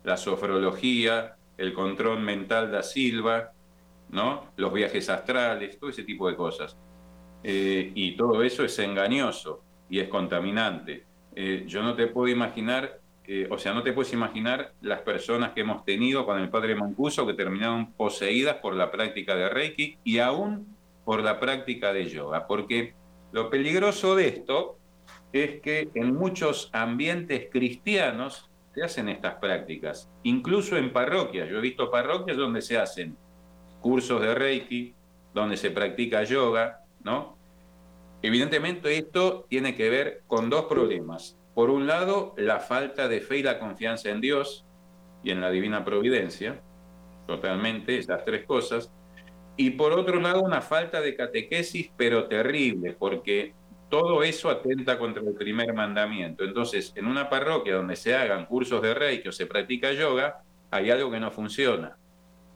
[0.04, 3.52] la sofrología, el control mental da Silva,
[4.10, 4.52] ¿no?
[4.58, 6.78] los viajes astrales, todo ese tipo de cosas.
[7.44, 11.04] Eh, y todo eso es engañoso y es contaminante.
[11.36, 15.52] Eh, yo no te puedo imaginar, eh, o sea, no te puedes imaginar las personas
[15.52, 19.98] que hemos tenido con el padre Mancuso que terminaron poseídas por la práctica de Reiki
[20.04, 20.76] y aún
[21.06, 22.94] por la práctica de yoga, porque
[23.32, 24.78] lo peligroso de esto
[25.32, 31.50] es que en muchos ambientes cristianos se hacen estas prácticas, incluso en parroquias.
[31.50, 33.16] Yo he visto parroquias donde se hacen
[33.80, 34.94] cursos de Reiki,
[35.34, 37.37] donde se practica yoga, ¿no?
[38.22, 41.38] Evidentemente esto tiene que ver con dos problemas.
[41.54, 44.66] Por un lado, la falta de fe y la confianza en Dios
[45.24, 46.62] y en la divina providencia,
[47.26, 48.92] totalmente esas tres cosas.
[49.56, 53.54] Y por otro lado, una falta de catequesis, pero terrible, porque
[53.90, 56.44] todo eso atenta contra el primer mandamiento.
[56.44, 60.92] Entonces, en una parroquia donde se hagan cursos de reiki o se practica yoga, hay
[60.92, 61.98] algo que no funciona.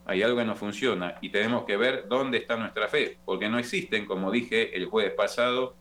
[0.04, 3.58] Hay algo que no funciona y tenemos que ver dónde está nuestra fe, porque no
[3.58, 5.76] existen, como dije el jueves pasado,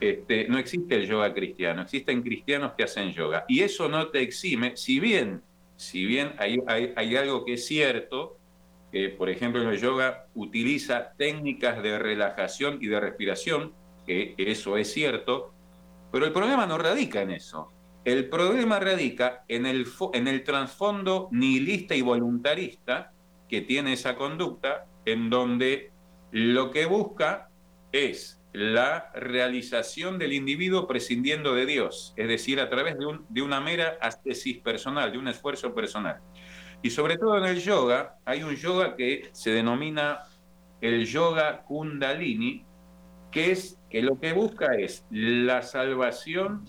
[0.00, 3.44] este, no existe el yoga cristiano, existen cristianos que hacen yoga.
[3.48, 5.42] Y eso no te exime, si bien,
[5.76, 6.58] si bien hay,
[6.96, 8.38] hay algo que es cierto,
[8.90, 13.72] que por ejemplo el yoga utiliza técnicas de relajación y de respiración,
[14.06, 15.52] que eso es cierto,
[16.10, 17.68] pero el problema no radica en eso.
[18.04, 23.12] El problema radica en el, en el trasfondo nihilista y voluntarista
[23.52, 25.90] que tiene esa conducta, en donde
[26.30, 27.50] lo que busca
[27.92, 33.42] es la realización del individuo prescindiendo de Dios, es decir, a través de, un, de
[33.42, 36.22] una mera ascesis personal, de un esfuerzo personal.
[36.80, 40.20] Y sobre todo en el yoga, hay un yoga que se denomina
[40.80, 42.64] el yoga kundalini,
[43.30, 46.64] que es que lo que busca es la salvación,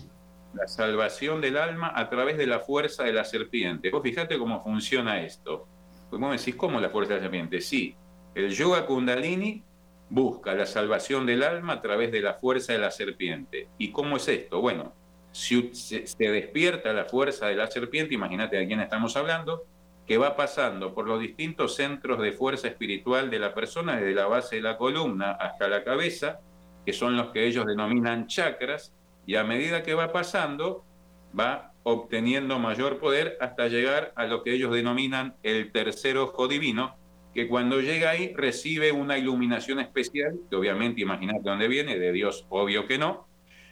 [0.54, 3.90] la salvación del alma a través de la fuerza de la serpiente.
[3.90, 5.70] Vos fíjate cómo funciona esto.
[6.14, 7.60] ¿Cómo decís cómo la fuerza de la serpiente?
[7.60, 7.96] Sí,
[8.36, 9.64] el yoga kundalini
[10.12, 13.70] busca la salvación del alma a través de la fuerza de la serpiente.
[13.80, 14.62] ¿Y cómo es esto?
[14.62, 14.94] Bueno,
[15.32, 19.66] si se, despierta la fuerza de la serpiente, imagínate de quién estamos hablando,
[20.06, 24.28] que va pasando por los distintos centros de fuerza espiritual de la persona, desde la
[24.28, 26.42] base de la columna hasta la cabeza,
[26.86, 28.94] que son los que ellos denominan chakras,
[29.26, 30.86] y a medida que va pasando,
[31.38, 36.96] va obteniendo mayor poder hasta llegar a lo que ellos denominan el tercer ojo divino,
[37.34, 42.46] que cuando llega ahí recibe una iluminación especial, que obviamente imagínate dónde viene, de Dios
[42.50, 43.28] obvio que no,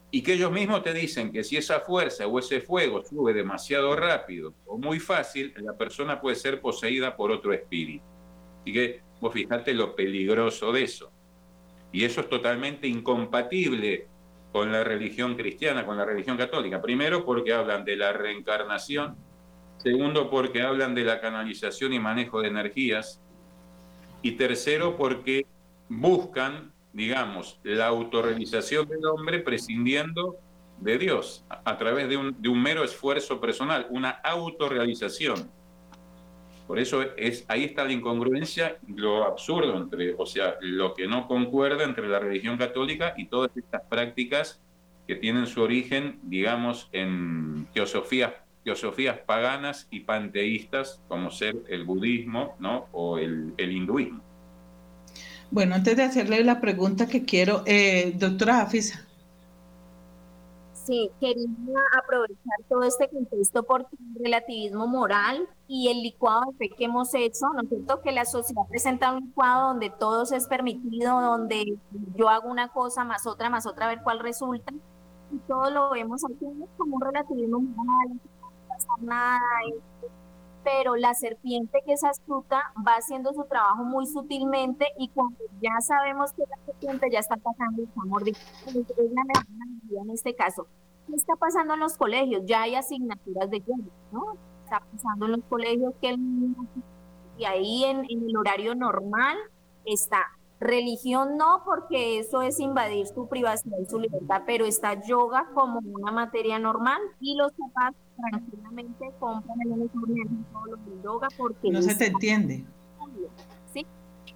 [0.09, 3.95] y que ellos mismos te dicen que si esa fuerza o ese fuego sube demasiado
[3.95, 8.03] rápido o muy fácil, la persona puede ser poseída por otro espíritu.
[8.61, 11.11] Así que vos fijate lo peligroso de eso.
[11.93, 14.07] Y eso es totalmente incompatible
[14.51, 16.81] con la religión cristiana, con la religión católica.
[16.81, 19.15] Primero porque hablan de la reencarnación,
[19.77, 23.21] segundo porque hablan de la canalización y manejo de energías,
[24.21, 25.45] y tercero porque
[25.89, 30.37] buscan, digamos, la autorrealización del hombre prescindiendo
[30.79, 35.49] de Dios a, través de un, de un mero esfuerzo personal, una autorrealización.
[36.71, 41.27] Por eso es, ahí está la incongruencia, lo absurdo entre, o sea, lo que no
[41.27, 44.61] concuerda entre la religión católica y todas estas prácticas
[45.05, 48.31] que tienen su origen, digamos, en teosofías,
[48.63, 52.87] teosofías paganas y panteístas, como ser el budismo ¿no?
[52.93, 54.23] o el, hinduismo.
[55.49, 59.05] Bueno, antes de hacerle la pregunta que quiero, eh, doctora Afisa,
[60.91, 61.47] Sí, quería
[62.03, 67.13] aprovechar todo este contexto por el relativismo moral y el licuado de fe que hemos
[67.13, 68.01] hecho, ¿no es cierto?
[68.01, 71.77] Que la sociedad presenta un licuado donde todo es permitido, donde
[72.17, 74.73] yo hago una cosa más otra, más otra, a ver cuál resulta,
[75.31, 79.39] y todo lo vemos aquí como un relativismo moral, no pasa nada,
[80.65, 85.79] pero la serpiente que es astuta va haciendo su trabajo muy sutilmente y cuando ya
[85.79, 90.67] sabemos que la serpiente ya está pasando, está mordiendo, es la en este caso.
[91.11, 92.43] ¿Qué está pasando en los colegios?
[92.45, 94.33] Ya hay asignaturas de yoga, ¿no?
[94.63, 96.19] Está pasando en los colegios que el
[97.37, 99.37] y ahí en, en el horario normal
[99.85, 100.27] está
[100.61, 105.79] Religión no, porque eso es invadir su privacidad y su libertad, pero está yoga como
[105.79, 111.71] una materia normal y los papás tranquilamente compran el uniforme de yoga porque...
[111.71, 112.63] No se te entiende.
[113.73, 113.87] ¿sí?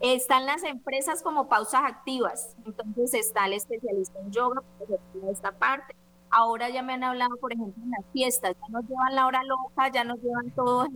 [0.02, 5.96] Están las empresas como pausas activas, entonces está el especialista en yoga, por esta parte.
[6.38, 9.42] Ahora ya me han hablado, por ejemplo, en las fiestas, ya nos llevan la hora
[9.44, 10.90] loca, ya nos llevan todas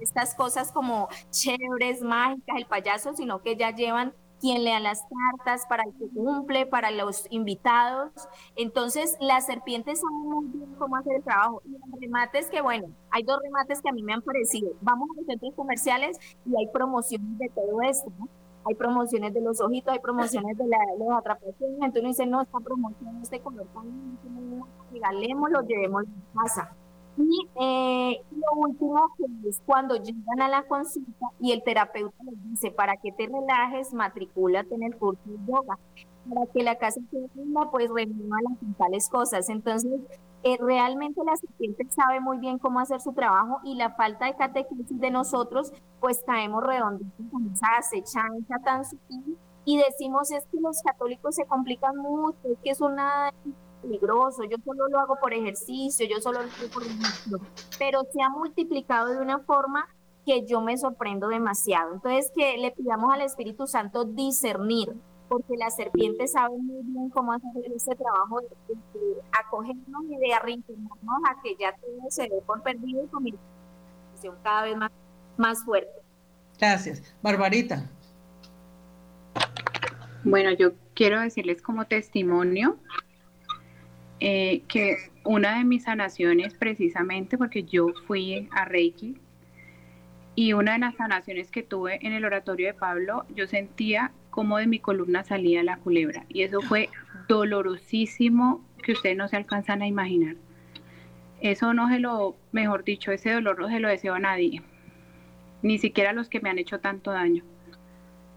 [0.00, 5.64] estas cosas como chéveres, mágicas, el payaso, sino que ya llevan quien lea las cartas,
[5.66, 8.10] para el que cumple, para los invitados.
[8.56, 11.62] Entonces, las serpientes saben muy bien cómo hacer el trabajo.
[11.64, 14.72] Y los remates que, bueno, hay dos remates que a mí me han parecido.
[14.82, 18.28] Vamos a los centros comerciales y hay promociones de todo esto, ¿no?
[18.64, 21.76] Hay promociones de los ojitos, hay promociones de, la, los atrapaciones.
[21.76, 24.18] Entonces uno dice, no, esta promoción, este color tan
[24.92, 26.76] regalémoslo, llevémoslo a casa.
[27.16, 32.50] Y eh, lo último que es cuando llegan a la consulta y el terapeuta les
[32.50, 35.78] dice, para que te relajes, matricúlate en el curso de yoga.
[36.28, 37.28] Para que la casa se
[37.70, 39.48] pues reúna las principales cosas.
[39.48, 40.00] Entonces,
[40.44, 44.36] eh, realmente la serpiente sabe muy bien cómo hacer su trabajo y la falta de
[44.36, 50.60] catequesis de nosotros, pues caemos redonditos con esa acechanza tan sutil y decimos es que
[50.60, 53.32] los católicos se complican mucho, es que es una
[53.80, 57.38] peligroso, yo solo lo hago por ejercicio, yo solo lo hago por ejemplo,
[57.78, 59.88] pero se ha multiplicado de una forma
[60.24, 61.94] que yo me sorprendo demasiado.
[61.94, 64.94] Entonces, que le pidamos al Espíritu Santo discernir,
[65.32, 68.76] porque la serpiente sabe muy bien cómo hacer ese trabajo de,
[69.32, 73.40] acogernos y de arrinconarnos a que ya todo se ve por perdido y comienza
[74.42, 74.90] cada vez más,
[75.38, 75.90] más fuerte.
[76.58, 77.02] Gracias.
[77.22, 77.90] Barbarita.
[80.22, 82.76] Bueno, yo quiero decirles como testimonio
[84.20, 89.18] eh, que una de mis sanaciones precisamente porque yo fui a Reiki
[90.34, 94.56] y una de las sanaciones que tuve en el oratorio de Pablo, yo sentía como
[94.56, 96.88] de mi columna salía la culebra y eso fue
[97.28, 100.36] dolorosísimo que ustedes no se alcanzan a imaginar.
[101.42, 104.62] Eso no se lo, mejor dicho, ese dolor no se lo deseo a nadie,
[105.60, 107.44] ni siquiera a los que me han hecho tanto daño,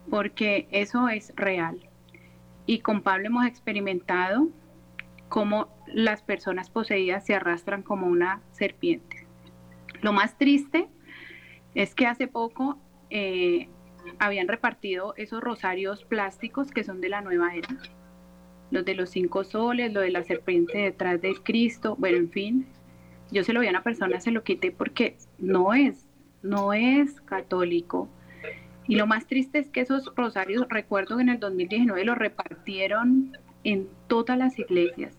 [0.10, 1.80] porque eso es real.
[2.66, 4.50] Y con Pablo hemos experimentado
[5.30, 9.26] cómo las personas poseídas se arrastran como una serpiente.
[10.02, 10.90] Lo más triste
[11.74, 12.78] es que hace poco
[13.10, 13.70] eh,
[14.20, 17.70] habían repartido esos rosarios plásticos que son de la nueva era.
[18.72, 22.68] Los de los cinco soles, lo de la serpiente detrás de Cristo, bueno, en fin.
[23.32, 26.08] Yo se lo vi a una persona, se lo quité porque no es,
[26.42, 28.10] no es católico.
[28.88, 33.38] Y lo más triste es que esos rosarios, recuerdo que en el 2019 los repartieron
[33.64, 35.18] en todas las iglesias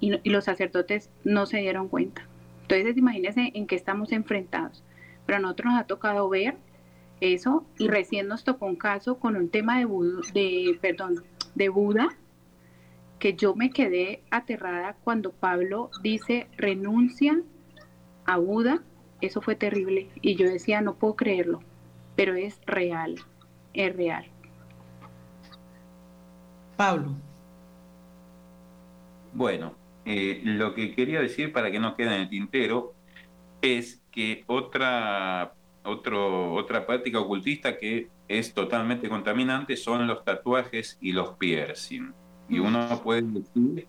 [0.00, 2.26] y, los sacerdotes no se dieron cuenta.
[2.62, 4.82] Entonces imagínense en qué estamos enfrentados.
[5.26, 6.56] Pero a nosotros nos ha tocado ver
[7.20, 9.86] eso y recién nos tocó un caso con un tema de,
[10.32, 12.08] de, perdón, de Buda
[13.18, 17.40] que yo me quedé aterrada cuando Pablo dice renuncia
[18.24, 18.82] a Buda,
[19.20, 21.60] eso fue terrible y yo decía no puedo creerlo,
[22.16, 23.16] pero es real,
[23.74, 24.26] es real.
[26.76, 27.14] Pablo.
[29.34, 29.74] Bueno,
[30.06, 32.94] eh, lo que quería decir para que no quede en el tintero
[33.60, 35.52] es que otra,
[35.84, 42.12] otro, otra práctica ocultista que es totalmente contaminante son los tatuajes y los piercing.
[42.48, 43.86] Y uno puede decir,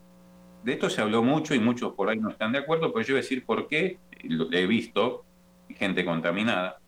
[0.63, 3.13] de esto se habló mucho y muchos por ahí no están de acuerdo, pero yo
[3.13, 3.99] voy a decir por qué,
[4.51, 5.25] he visto
[5.69, 6.79] gente contaminada.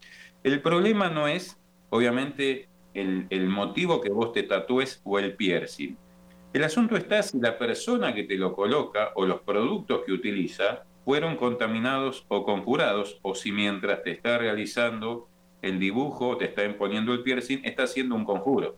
[0.43, 1.58] El problema no es,
[1.89, 5.97] obviamente, el, el motivo que vos te tatúes o el piercing.
[6.54, 10.84] El asunto está si la persona que te lo coloca o los productos que utiliza
[11.06, 15.28] fueron contaminados o conjurados, o si mientras te está realizando
[15.62, 18.76] el dibujo, te está imponiendo el piercing, está haciendo un conjuro.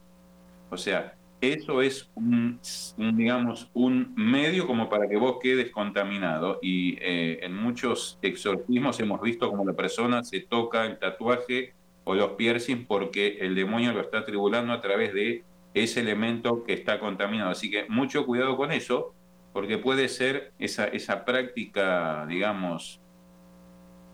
[0.70, 2.60] O sea, eso es un,
[2.98, 6.60] digamos, un medio como para que vos quedes contaminado.
[6.62, 11.74] Y eh, en muchos exorcismos hemos visto como la persona se toca el tatuaje
[12.04, 16.74] o los piercing porque el demonio lo está tribulando a través de ese elemento que
[16.74, 17.52] está contaminado.
[17.52, 19.14] Así que mucho cuidado con eso,
[19.56, 23.00] porque puede ser esa, esa práctica, digamos,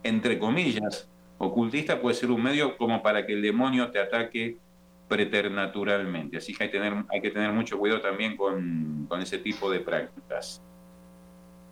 [0.04, 4.60] entre comillas, ocultista, puede ser un medio como para que el demonio te ataque
[5.08, 6.38] preternaturalmente.
[6.38, 9.80] Así que hay, tener, hay que tener mucho cuidado también con, con ese tipo de
[9.80, 10.62] prácticas.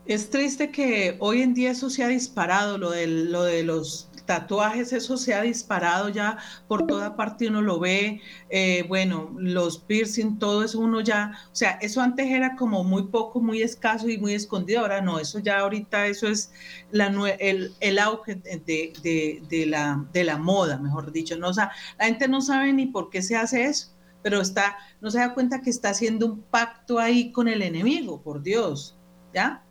[0.07, 4.08] Es triste que hoy en día eso se ha disparado, lo de, lo de los
[4.29, 8.21] tatuajes, eso se ha disparado ya por toda parte, uno lo ve,
[8.51, 13.07] eh, bueno, los piercing, todo eso uno ya, o sea, eso antes era como muy
[13.07, 16.51] poco, muy escaso y muy escondido, ahora no, eso ya ahorita, eso es
[16.91, 17.07] la,
[17.39, 22.27] el, el auge de, la, de la moda, mejor dicho, no, o sea, la gente
[22.27, 23.87] no sabe ni por qué se hace eso,
[24.21, 28.21] pero está, no se da cuenta que está haciendo un pacto ahí con el enemigo,
[28.21, 28.95] por Dios,
[29.33, 29.63] ¿ya?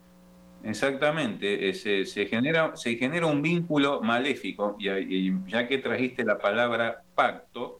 [0.63, 2.73] Exactamente, eh, se, genera,
[3.25, 7.79] un vínculo maléfico y, ya que trajiste la palabra pacto,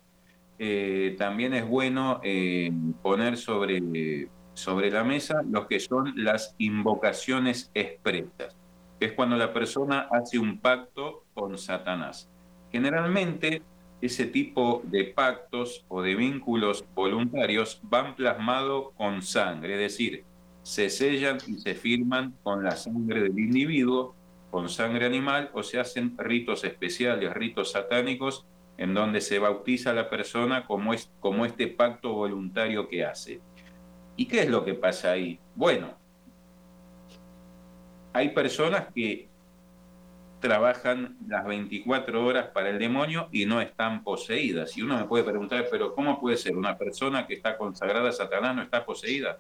[0.58, 2.72] eh, también es bueno eh,
[3.02, 8.56] poner sobre, sobre la mesa lo que son las invocaciones expresas,
[9.00, 12.30] es cuando la persona hace un pacto con Satanás.
[12.72, 13.62] Generalmente
[14.02, 20.24] ese tipo de pactos o de vínculos voluntarios van plasmados con sangre, es decir,
[20.70, 24.14] se sellan y se firman con la sangre del individuo,
[24.52, 28.46] con sangre animal, o se hacen ritos especiales, ritos satánicos,
[28.78, 33.42] en donde se bautiza a la persona como, es, como este pacto voluntario que hace.
[34.16, 35.40] ¿Y qué es lo que pasa ahí?
[35.56, 35.98] Bueno,
[38.14, 39.28] hay personas que
[40.40, 44.78] trabajan las 24 horas para el demonio y no están poseídas.
[44.78, 48.14] Y uno me puede preguntar, pero ¿cómo puede ser una persona que está consagrada a
[48.14, 49.40] Satanás no está poseída?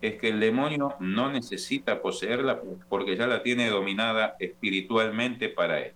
[0.00, 5.92] Es que el demonio no necesita poseerla porque ya la tiene dominada espiritualmente para él.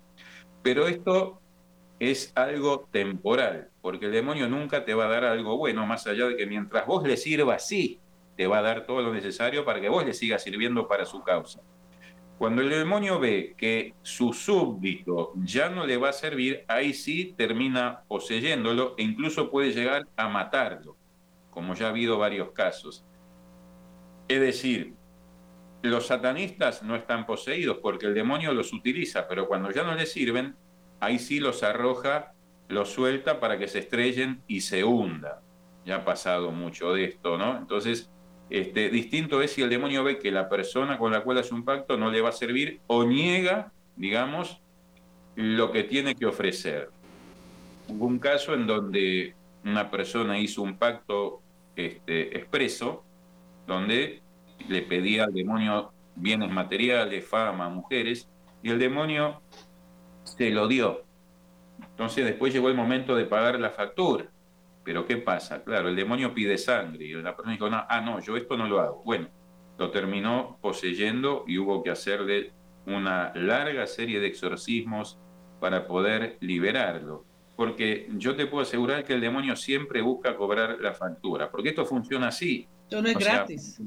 [0.62, 1.40] Pero esto
[1.98, 6.26] es algo temporal, porque el demonio nunca te va a dar algo bueno, más allá
[6.26, 8.00] de que mientras vos le sirvas, sí,
[8.36, 11.22] te va a dar todo lo necesario para que vos le sigas sirviendo para su
[11.22, 11.60] causa.
[12.38, 17.34] Cuando el demonio ve que su súbdito ya no le va a servir, ahí sí
[17.36, 20.96] termina poseyéndolo e incluso puede llegar a matarlo.
[21.50, 23.04] como ya ha habido varios casos.
[24.28, 24.94] Es decir,
[25.82, 30.12] los satanistas no están poseídos porque el demonio los utiliza, pero cuando ya no les
[30.12, 30.54] sirven,
[31.00, 32.32] ahí sí los arroja,
[32.68, 35.42] los suelta para que se estrellen y se hunda.
[35.84, 37.58] Ya ha pasado mucho de esto, ¿no?
[37.58, 38.10] Entonces,
[38.50, 41.64] este, distinto es si el demonio ve que la persona con la cual hace un
[41.64, 44.60] pacto no le va a servir o niega, digamos,
[45.34, 46.90] lo que tiene que ofrecer.
[47.88, 51.40] Hubo un caso en donde una persona hizo un pacto
[51.76, 53.04] este, expreso,
[53.66, 54.22] donde
[54.68, 58.28] le pedía al demonio bienes materiales, fama, mujeres,
[58.62, 59.42] y el demonio
[60.24, 61.02] se lo dio.
[61.90, 64.26] Entonces después llegó el momento de pagar la factura.
[64.84, 65.62] Pero ¿qué pasa?
[65.62, 68.66] Claro, el demonio pide sangre y la persona dijo, no, ah, no, yo esto no
[68.66, 69.02] lo hago.
[69.04, 69.28] Bueno,
[69.78, 72.52] lo terminó poseyendo y hubo que hacerle
[72.86, 75.18] una larga serie de exorcismos
[75.60, 77.24] para poder liberarlo.
[77.54, 81.84] Porque yo te puedo asegurar que el demonio siempre busca cobrar la factura, porque esto
[81.84, 82.66] funciona así.
[82.92, 83.80] Esto no es gratis.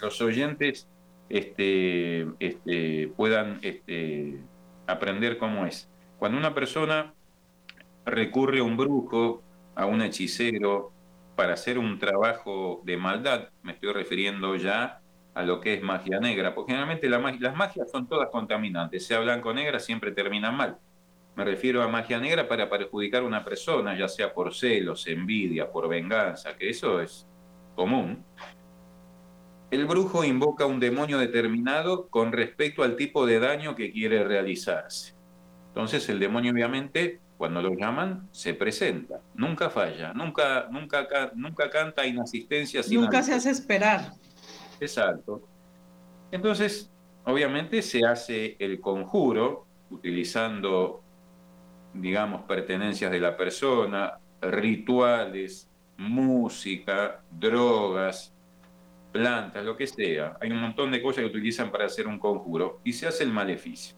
[0.00, 0.86] los, oyentes
[1.28, 4.38] este, este, puedan este,
[4.86, 5.90] aprender cómo es.
[6.20, 7.12] Cuando una persona
[8.04, 9.42] recurre a un brujo,
[9.74, 10.92] a un hechicero,
[11.34, 15.00] para hacer un trabajo de maldad, me estoy refiriendo ya
[15.34, 19.48] a lo que es magia negra, porque generalmente las magias son todas contaminantes, sea blanco
[19.48, 20.78] o negra, siempre terminan mal.
[21.34, 25.68] Me refiero a magia negra para perjudicar a una persona, ya sea por celos, envidia,
[25.68, 27.26] por venganza, que eso es
[27.76, 28.24] común.
[29.70, 35.14] El brujo invoca un demonio determinado con respecto al tipo de daño que quiere realizarse.
[35.68, 42.06] Entonces el demonio obviamente cuando lo llaman se presenta, nunca falla, nunca nunca nunca canta
[42.06, 44.12] inasistencia nunca se hace esperar.
[44.80, 45.42] Exacto.
[46.32, 46.90] Entonces,
[47.24, 51.04] obviamente se hace el conjuro utilizando
[52.00, 58.34] digamos, pertenencias de la persona, rituales, música, drogas,
[59.12, 60.36] plantas, lo que sea.
[60.40, 63.32] Hay un montón de cosas que utilizan para hacer un conjuro y se hace el
[63.32, 63.96] maleficio.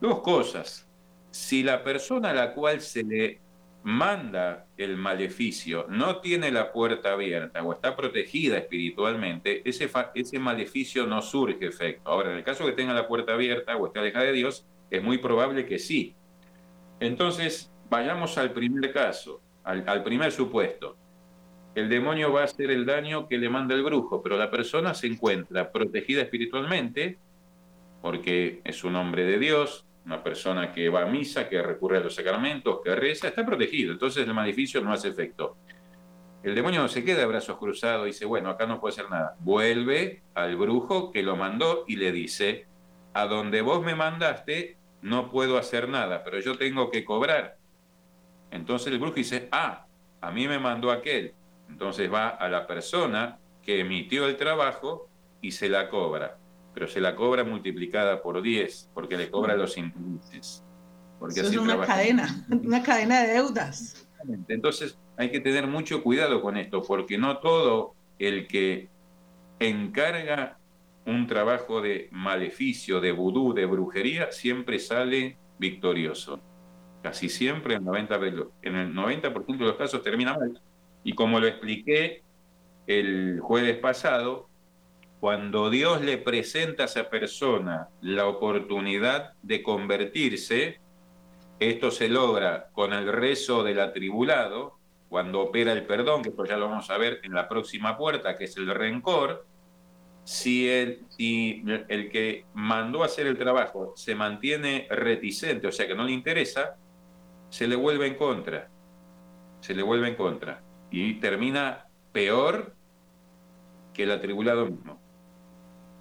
[0.00, 0.88] Dos cosas.
[1.30, 3.40] Si la persona a la cual se le
[3.82, 11.06] manda el maleficio no tiene la puerta abierta o está protegida espiritualmente, ese, ese maleficio
[11.06, 12.10] no surge efecto.
[12.10, 15.02] Ahora, en el caso que tenga la puerta abierta o esté alejada de Dios, es
[15.02, 16.16] muy probable que sí,
[17.00, 20.96] entonces, vayamos al primer caso, al, primer supuesto.
[21.76, 24.94] El demonio va a hacer el daño que le manda el brujo, pero la persona
[24.94, 27.18] se encuentra protegida espiritualmente
[28.00, 32.00] porque es un hombre de Dios, una persona que va a misa, que recurre a
[32.00, 33.92] los sacramentos, que reza, está protegido.
[33.92, 35.58] Entonces el maleficio no hace efecto.
[36.42, 39.10] El demonio no se queda de brazos cruzados y dice, bueno, acá no puede hacer
[39.10, 39.36] nada.
[39.40, 42.66] Vuelve al brujo que lo mandó y le dice,
[43.12, 47.58] a donde vos me mandaste, no puedo hacer nada, pero yo tengo que cobrar.
[48.50, 49.84] Entonces el brujo dice, ah,
[50.22, 51.34] a mí me mandó aquel.
[51.68, 55.08] Entonces va a la persona que emitió el trabajo
[55.40, 56.38] y se la cobra.
[56.74, 60.62] Pero se la cobra multiplicada por 10, porque le cobra los intereses.
[61.18, 64.08] Porque Eso es una cadena, una cadena de deudas.
[64.48, 68.88] Entonces hay que tener mucho cuidado con esto, porque no todo el que
[69.58, 70.58] encarga
[71.06, 76.40] un trabajo de maleficio, de vudú, de brujería, siempre sale victorioso.
[77.02, 78.16] Casi siempre en, 90,
[78.62, 80.60] en el 90% de los casos termina mal.
[81.06, 82.24] Y como lo expliqué
[82.88, 84.48] el jueves pasado,
[85.20, 90.80] cuando Dios le presenta a esa persona la oportunidad de convertirse,
[91.60, 96.56] esto se logra con el rezo del atribulado, cuando opera el perdón, que esto ya
[96.56, 99.46] lo vamos a ver en la próxima puerta, que es el rencor,
[100.24, 101.06] si el,
[101.88, 106.10] el que mandó a hacer el trabajo se mantiene reticente, o sea que no le
[106.10, 106.74] interesa,
[107.48, 108.68] se le vuelve en contra.
[109.60, 110.65] Se le vuelve en contra.
[110.90, 112.74] Y termina peor
[113.92, 114.98] que el atribulado mismo.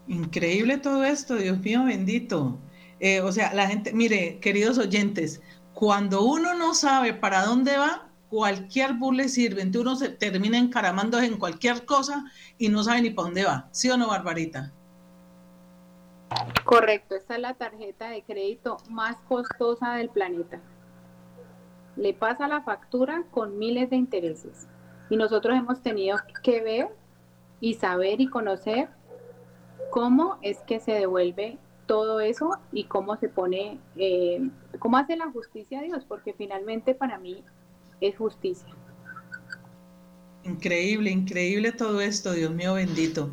[0.08, 2.60] Increíble todo esto, Dios mío bendito.
[3.00, 5.42] Eh, o sea, la gente, mire, queridos oyentes,
[5.74, 10.58] cuando uno no sabe para dónde va, cualquier bus le sirve, entonces uno se termina
[10.58, 12.26] encaramando en cualquier cosa
[12.58, 13.70] y no sabe ni para dónde va.
[13.72, 14.72] ¿Sí o no, Barbarita?
[16.64, 20.60] Correcto, esta es la tarjeta de crédito más costosa del planeta.
[21.96, 24.68] Le pasa la factura con miles de intereses.
[25.10, 26.90] Y nosotros hemos tenido que ver
[27.60, 28.90] y saber y conocer
[29.92, 34.42] cómo es que se devuelve todo eso y cómo se pone, eh,
[34.80, 37.44] cómo hace la justicia a Dios, porque finalmente para mí
[38.02, 38.68] es justicia.
[40.44, 43.32] Increíble, increíble todo esto, Dios mío bendito.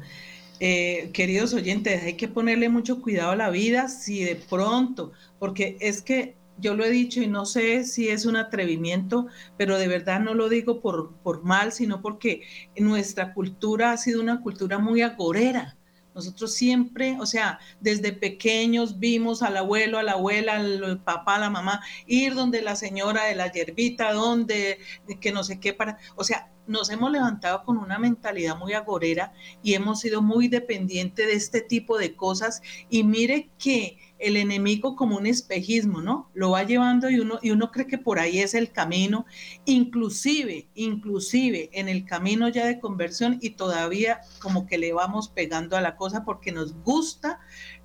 [0.60, 5.76] Eh, queridos oyentes, hay que ponerle mucho cuidado a la vida si de pronto, porque
[5.80, 9.26] es que yo lo he dicho y no sé si es un atrevimiento,
[9.58, 12.42] pero de verdad no lo digo por, por mal, sino porque
[12.76, 15.76] nuestra cultura ha sido una cultura muy agorera.
[16.14, 21.40] Nosotros siempre, o sea, desde pequeños vimos al abuelo, a la abuela, al papá, a
[21.40, 24.78] la mamá, ir donde la señora de la yerbita, donde,
[25.20, 29.32] que no sé qué, para, o sea, nos hemos levantado con una mentalidad muy agorera
[29.62, 32.62] y hemos sido muy dependientes de este tipo de cosas.
[32.88, 36.30] Y mire que el enemigo como un espejismo, ¿no?
[36.32, 39.26] Lo va llevando y uno, y uno cree que por ahí es el camino,
[39.64, 45.76] inclusive, inclusive en el camino ya de conversión y todavía como que le vamos pegando
[45.76, 47.40] a la cosa porque nos gusta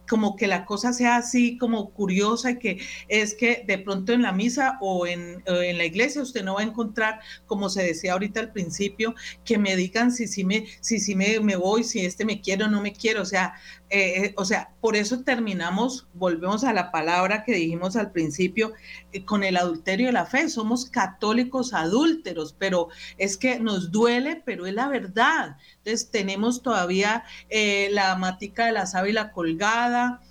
[0.07, 4.21] como que la cosa sea así como curiosa y que es que de pronto en
[4.21, 8.13] la misa o en, en, la iglesia usted no va a encontrar, como se decía
[8.13, 12.05] ahorita al principio, que me digan si, si, me, si, si me, me voy, si
[12.05, 13.19] este me quiere o no me quiere.
[13.19, 13.55] O sea,
[13.89, 18.73] eh, eh, o sea, por eso terminamos, volvemos a la palabra que dijimos al principio,
[19.13, 20.49] eh, con el adulterio de la fe.
[20.49, 25.57] Somos católicos adúlteros, pero es que nos duele, pero es la verdad.
[25.77, 27.23] Entonces tenemos todavía
[27.91, 30.21] la matica de la sábila colgada,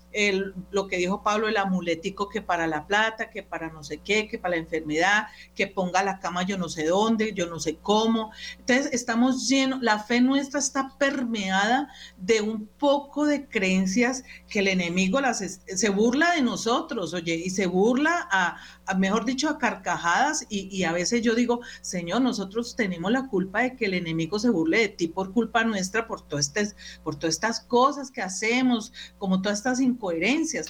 [0.70, 4.28] lo que dijo Pablo, el amuletico que para la plata, que para no sé qué,
[4.28, 7.76] que para la enfermedad, que ponga la cama yo no sé dónde, yo no sé
[7.76, 8.30] cómo.
[8.58, 14.68] Entonces estamos llenos, la fe nuestra está permeada de un poco de creencias que el
[14.68, 18.56] enemigo las se burla de nosotros, oye, y se burla a,
[18.96, 23.76] mejor dicho, a carcajadas y, a veces yo digo, Señor, nosotros tenemos la culpa de
[23.76, 26.68] que el enemigo se burle de ti por culpa nuestra, por, este,
[27.02, 29.80] por todas estas cosas que hacemos, como todas estas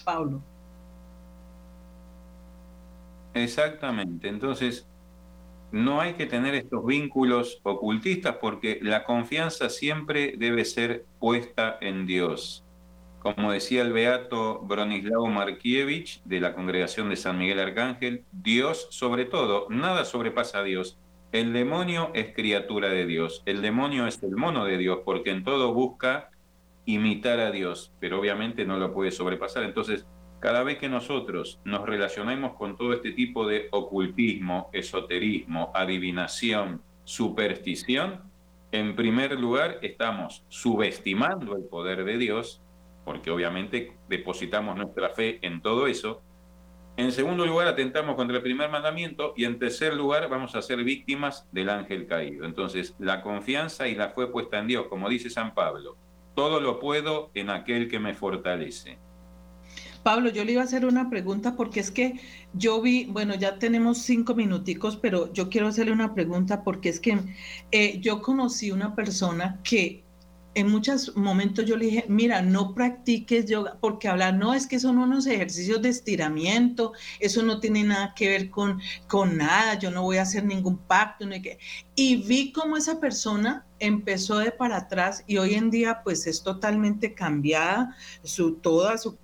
[0.05, 0.41] Pablo.
[3.35, 4.87] Exactamente, entonces
[5.73, 12.07] no hay que tener estos vínculos ocultistas porque la confianza siempre debe ser puesta en
[12.07, 12.65] Dios.
[13.19, 19.25] Como decía el beato Bronislao Markiewicz de la Congregación de San Miguel Arcángel, Dios sobre
[19.25, 20.97] todo, nada sobrepasa a Dios.
[21.33, 25.43] El demonio es criatura de Dios, el demonio es el mono de Dios, porque en
[25.43, 26.31] todo busca
[26.87, 29.65] imitar a Dios, pero obviamente no lo puede sobrepasar.
[29.65, 30.07] Entonces,
[30.41, 38.23] cada vez que nosotros nos relacionemos con todo este tipo de ocultismo, esoterismo, adivinación, superstición,
[38.73, 42.63] en primer lugar estamos subestimando el poder de Dios
[43.07, 46.23] porque obviamente depositamos nuestra fe en todo eso.
[46.97, 50.83] En segundo lugar, atentamos contra el primer mandamiento y en tercer lugar, vamos a ser
[50.83, 52.45] víctimas del ángel caído.
[52.45, 55.97] Entonces, la confianza y la fe puesta en Dios, como dice San Pablo,
[56.37, 58.99] todo lo puedo en aquel que me fortalece.
[60.05, 62.21] Pablo, yo le iba a hacer una pregunta porque es que
[62.53, 67.01] yo vi, bueno, ya tenemos cinco minuticos, pero yo quiero hacerle una pregunta porque es
[67.01, 67.19] que
[67.73, 70.05] eh, yo conocí una persona que
[70.55, 74.79] en muchos momentos yo le dije, mira, no practiques yoga, porque hablar, no, es que
[74.79, 79.91] son unos ejercicios de estiramiento, eso no tiene nada que ver con, con nada, yo
[79.91, 81.27] no voy a hacer ningún pacto.
[81.95, 86.43] Y vi cómo esa persona empezó de para atrás y hoy en día pues es
[86.43, 89.17] totalmente cambiada, su, toda su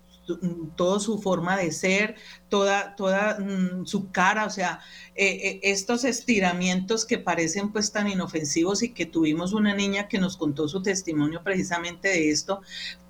[1.01, 2.17] su forma de ser,
[2.49, 4.81] toda, toda mm, su cara, o sea,
[5.15, 10.19] eh, eh, estos estiramientos que parecen pues tan inofensivos y que tuvimos una niña que
[10.19, 12.63] nos contó su testimonio precisamente de esto.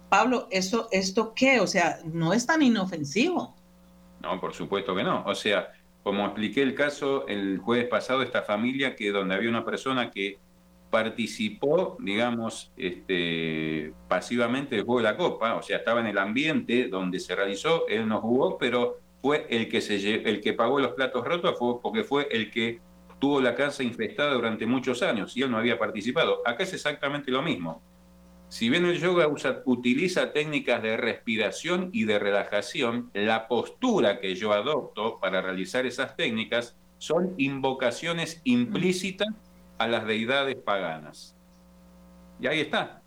[0.08, 1.60] Pablo, ¿esto, esto qué?
[1.60, 3.54] O sea, no es tan inofensivo.
[4.20, 5.24] No, por supuesto que no.
[5.26, 5.72] O sea,
[6.02, 10.38] como expliqué el caso el jueves pasado, esta familia que donde había una persona que
[10.92, 16.86] participó, digamos, este, pasivamente del juego de la Copa, o sea, estaba en el ambiente
[16.88, 19.96] donde se realizó, él no jugó, pero fue el que, se,
[20.28, 22.82] el que pagó los platos rotos fue, porque fue el que
[23.18, 26.42] tuvo la casa infestada durante muchos años y él no había participado.
[26.44, 27.80] Acá es exactamente lo mismo.
[28.50, 29.26] Si bien el yoga
[29.64, 36.16] utiliza técnicas de respiración y de relajación, la postura que yo adopto para realizar esas
[36.16, 39.28] técnicas son invocaciones implícitas
[39.82, 41.34] a las deidades paganas.
[42.40, 43.02] Y ahí está.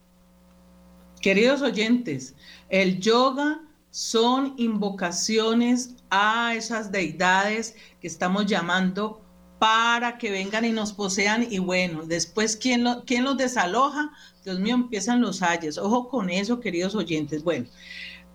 [1.22, 2.36] Queridos oyentes,
[2.70, 3.62] el yoga
[3.92, 9.22] son invocaciones a esas deidades que estamos llamando
[9.58, 14.12] para que vengan y nos posean y bueno, después ¿quién, lo, quién los desaloja?
[14.44, 15.78] Dios mío, empiezan los ayes.
[15.78, 17.44] Ojo con eso, queridos oyentes.
[17.44, 17.66] Bueno,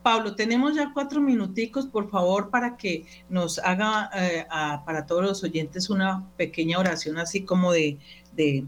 [0.02, 4.46] Pablo, tenemos ya cuatro minuticos, por favor, para que nos haga eh,
[4.86, 7.98] para todos los oyentes una pequeña oración así como de,
[8.32, 8.64] de,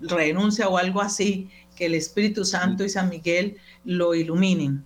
[0.00, 4.84] renuncia o algo así, que el Espíritu Santo y San Miguel lo iluminen.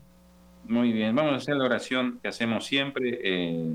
[0.65, 3.73] Muy bien, vamos a hacer la oración que hacemos siempre, eh,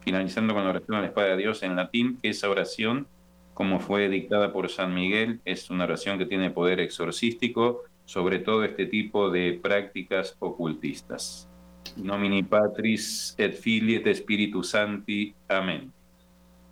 [0.00, 3.06] finalizando con la oración a la espada de Dios en latín, esa oración,
[3.54, 8.64] como fue dictada por San Miguel, es una oración que tiene poder exorcístico sobre todo
[8.64, 11.48] este tipo de prácticas ocultistas.
[11.96, 15.34] nomini Patris et Filii et Spiritus Sancti.
[15.48, 15.92] Amen.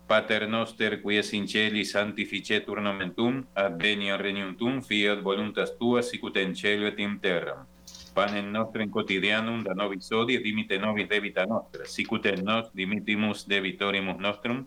[0.06, 6.02] Pater noster qui es in celi sanctificetur nomen tuum, adveniat regnum tuum, fiat voluntas tua
[6.02, 7.66] sicut in cielo et in terra.
[8.14, 14.18] Panem nostrem quotidianum da nobis odie, dimite nobis debita nostra, sicut et nos dimitimus debitorimus
[14.18, 14.66] nostrum,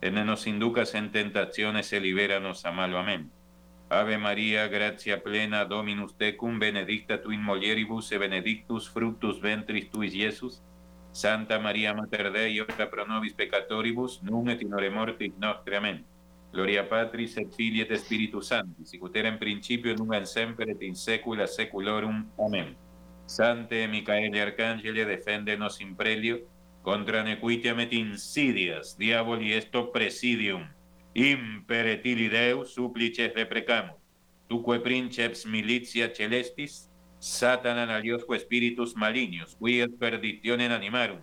[0.00, 2.98] et ne nos inducas en tentaciones e liberanos a malo.
[2.98, 3.30] Amén.
[3.90, 10.14] Ave María, gratia plena, Dominus tecum, benedicta tu in mulieribus e benedictus fructus ventris tuis,
[10.14, 10.62] Iesus.
[11.12, 15.76] Santa María Mater Dei, ora pro nobis peccatoribus, nun et in ore mortis nostre.
[15.76, 16.04] Amén.
[16.50, 20.94] Gloria Patris et Filii et Spiritus Sancti, sicut in principio, nun et semper et in
[20.96, 22.30] saecula saeculorum.
[22.38, 22.74] Amén.
[23.26, 26.40] Sante Micaele Arcangele, defendenos in prelio,
[26.82, 30.66] contra nequitiam et insidias, diaboli esto presidium
[31.14, 34.00] imperetili Deus supplices deprecamus,
[34.48, 41.22] tuque princeps militia celestis, satanan aliosque spiritus malignos, qui et perditionem animarum,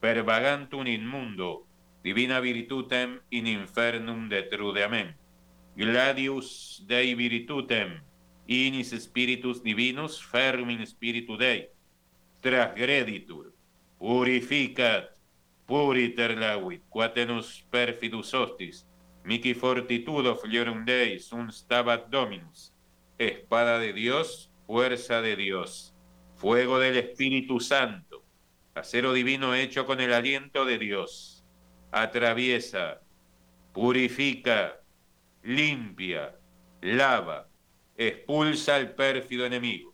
[0.00, 1.66] pervagantum in mundo,
[2.02, 4.82] divina virtutem in infernum detrude.
[4.82, 5.14] Amen.
[5.76, 8.00] Gladius Dei virtutem,
[8.46, 11.68] inis spiritus divinus, fermin spiritu Dei,
[12.40, 13.52] transgreditur,
[13.98, 15.12] purificat,
[15.66, 18.85] puriter lavit, quatenus perfidus hostis,
[19.26, 22.72] Mici fortitudo fliorum Dei, sunt stabat Dominus.
[23.18, 25.92] Espada de Dios, fuerza de Dios,
[26.36, 28.22] fuego del Espíritu Santo,
[28.74, 31.44] acero divino hecho con el aliento de Dios.
[31.90, 33.00] Atraviesa,
[33.72, 34.80] purifica,
[35.42, 36.36] limpia,
[36.80, 37.48] lava,
[37.96, 39.92] expulsa al pérfido enemigo.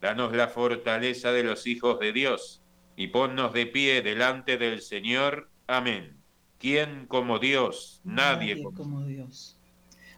[0.00, 2.62] Danos la fortaleza de los hijos de Dios
[2.96, 5.50] y ponnos de pie delante del Señor.
[5.66, 6.19] Amén.
[6.60, 8.02] ¿Quién como Dios?
[8.04, 9.02] Nadie, como...
[9.06, 9.56] Dios.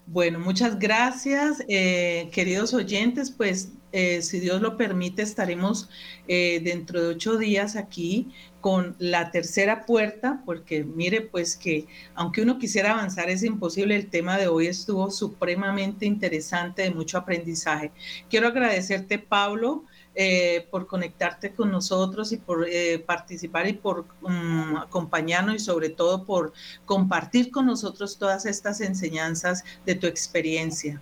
[0.07, 3.31] Bueno, muchas gracias, eh, queridos oyentes.
[3.31, 5.89] Pues, eh, si Dios lo permite, estaremos
[6.27, 11.87] eh, dentro de ocho días aquí con la tercera puerta, porque mire, pues que
[12.17, 13.95] aunque uno quisiera avanzar, es imposible.
[13.95, 17.93] El tema de hoy estuvo supremamente interesante, de mucho aprendizaje.
[18.29, 19.85] Quiero agradecerte, Pablo,
[20.15, 25.89] eh, por conectarte con nosotros y por eh, participar y por mm, acompañarnos y sobre
[25.89, 26.53] todo por
[26.85, 31.01] compartir con nosotros todas estas enseñanzas de tu experiencia.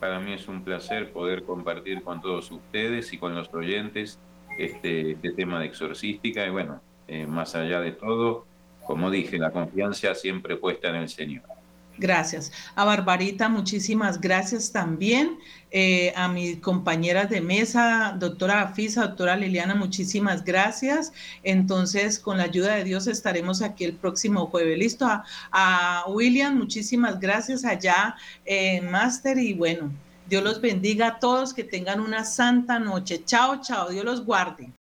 [0.00, 4.18] Para mí es un placer poder compartir con todos ustedes y con los oyentes
[4.58, 8.46] este, este tema de exorcística y bueno, eh, más allá de todo,
[8.84, 11.53] como dije, la confianza siempre puesta en el Señor.
[11.96, 12.50] Gracias.
[12.74, 15.38] A Barbarita, muchísimas gracias también.
[15.70, 21.12] Eh, a mis compañeras de mesa, doctora Afisa, doctora Liliana, muchísimas gracias.
[21.42, 24.78] Entonces, con la ayuda de Dios estaremos aquí el próximo jueves.
[24.78, 25.06] Listo.
[25.52, 29.92] A, William, muchísimas gracias allá en Máster y bueno,
[30.28, 33.24] Dios los bendiga a todos, que tengan una santa noche.
[33.24, 34.72] Chao, chao, Dios los guarde.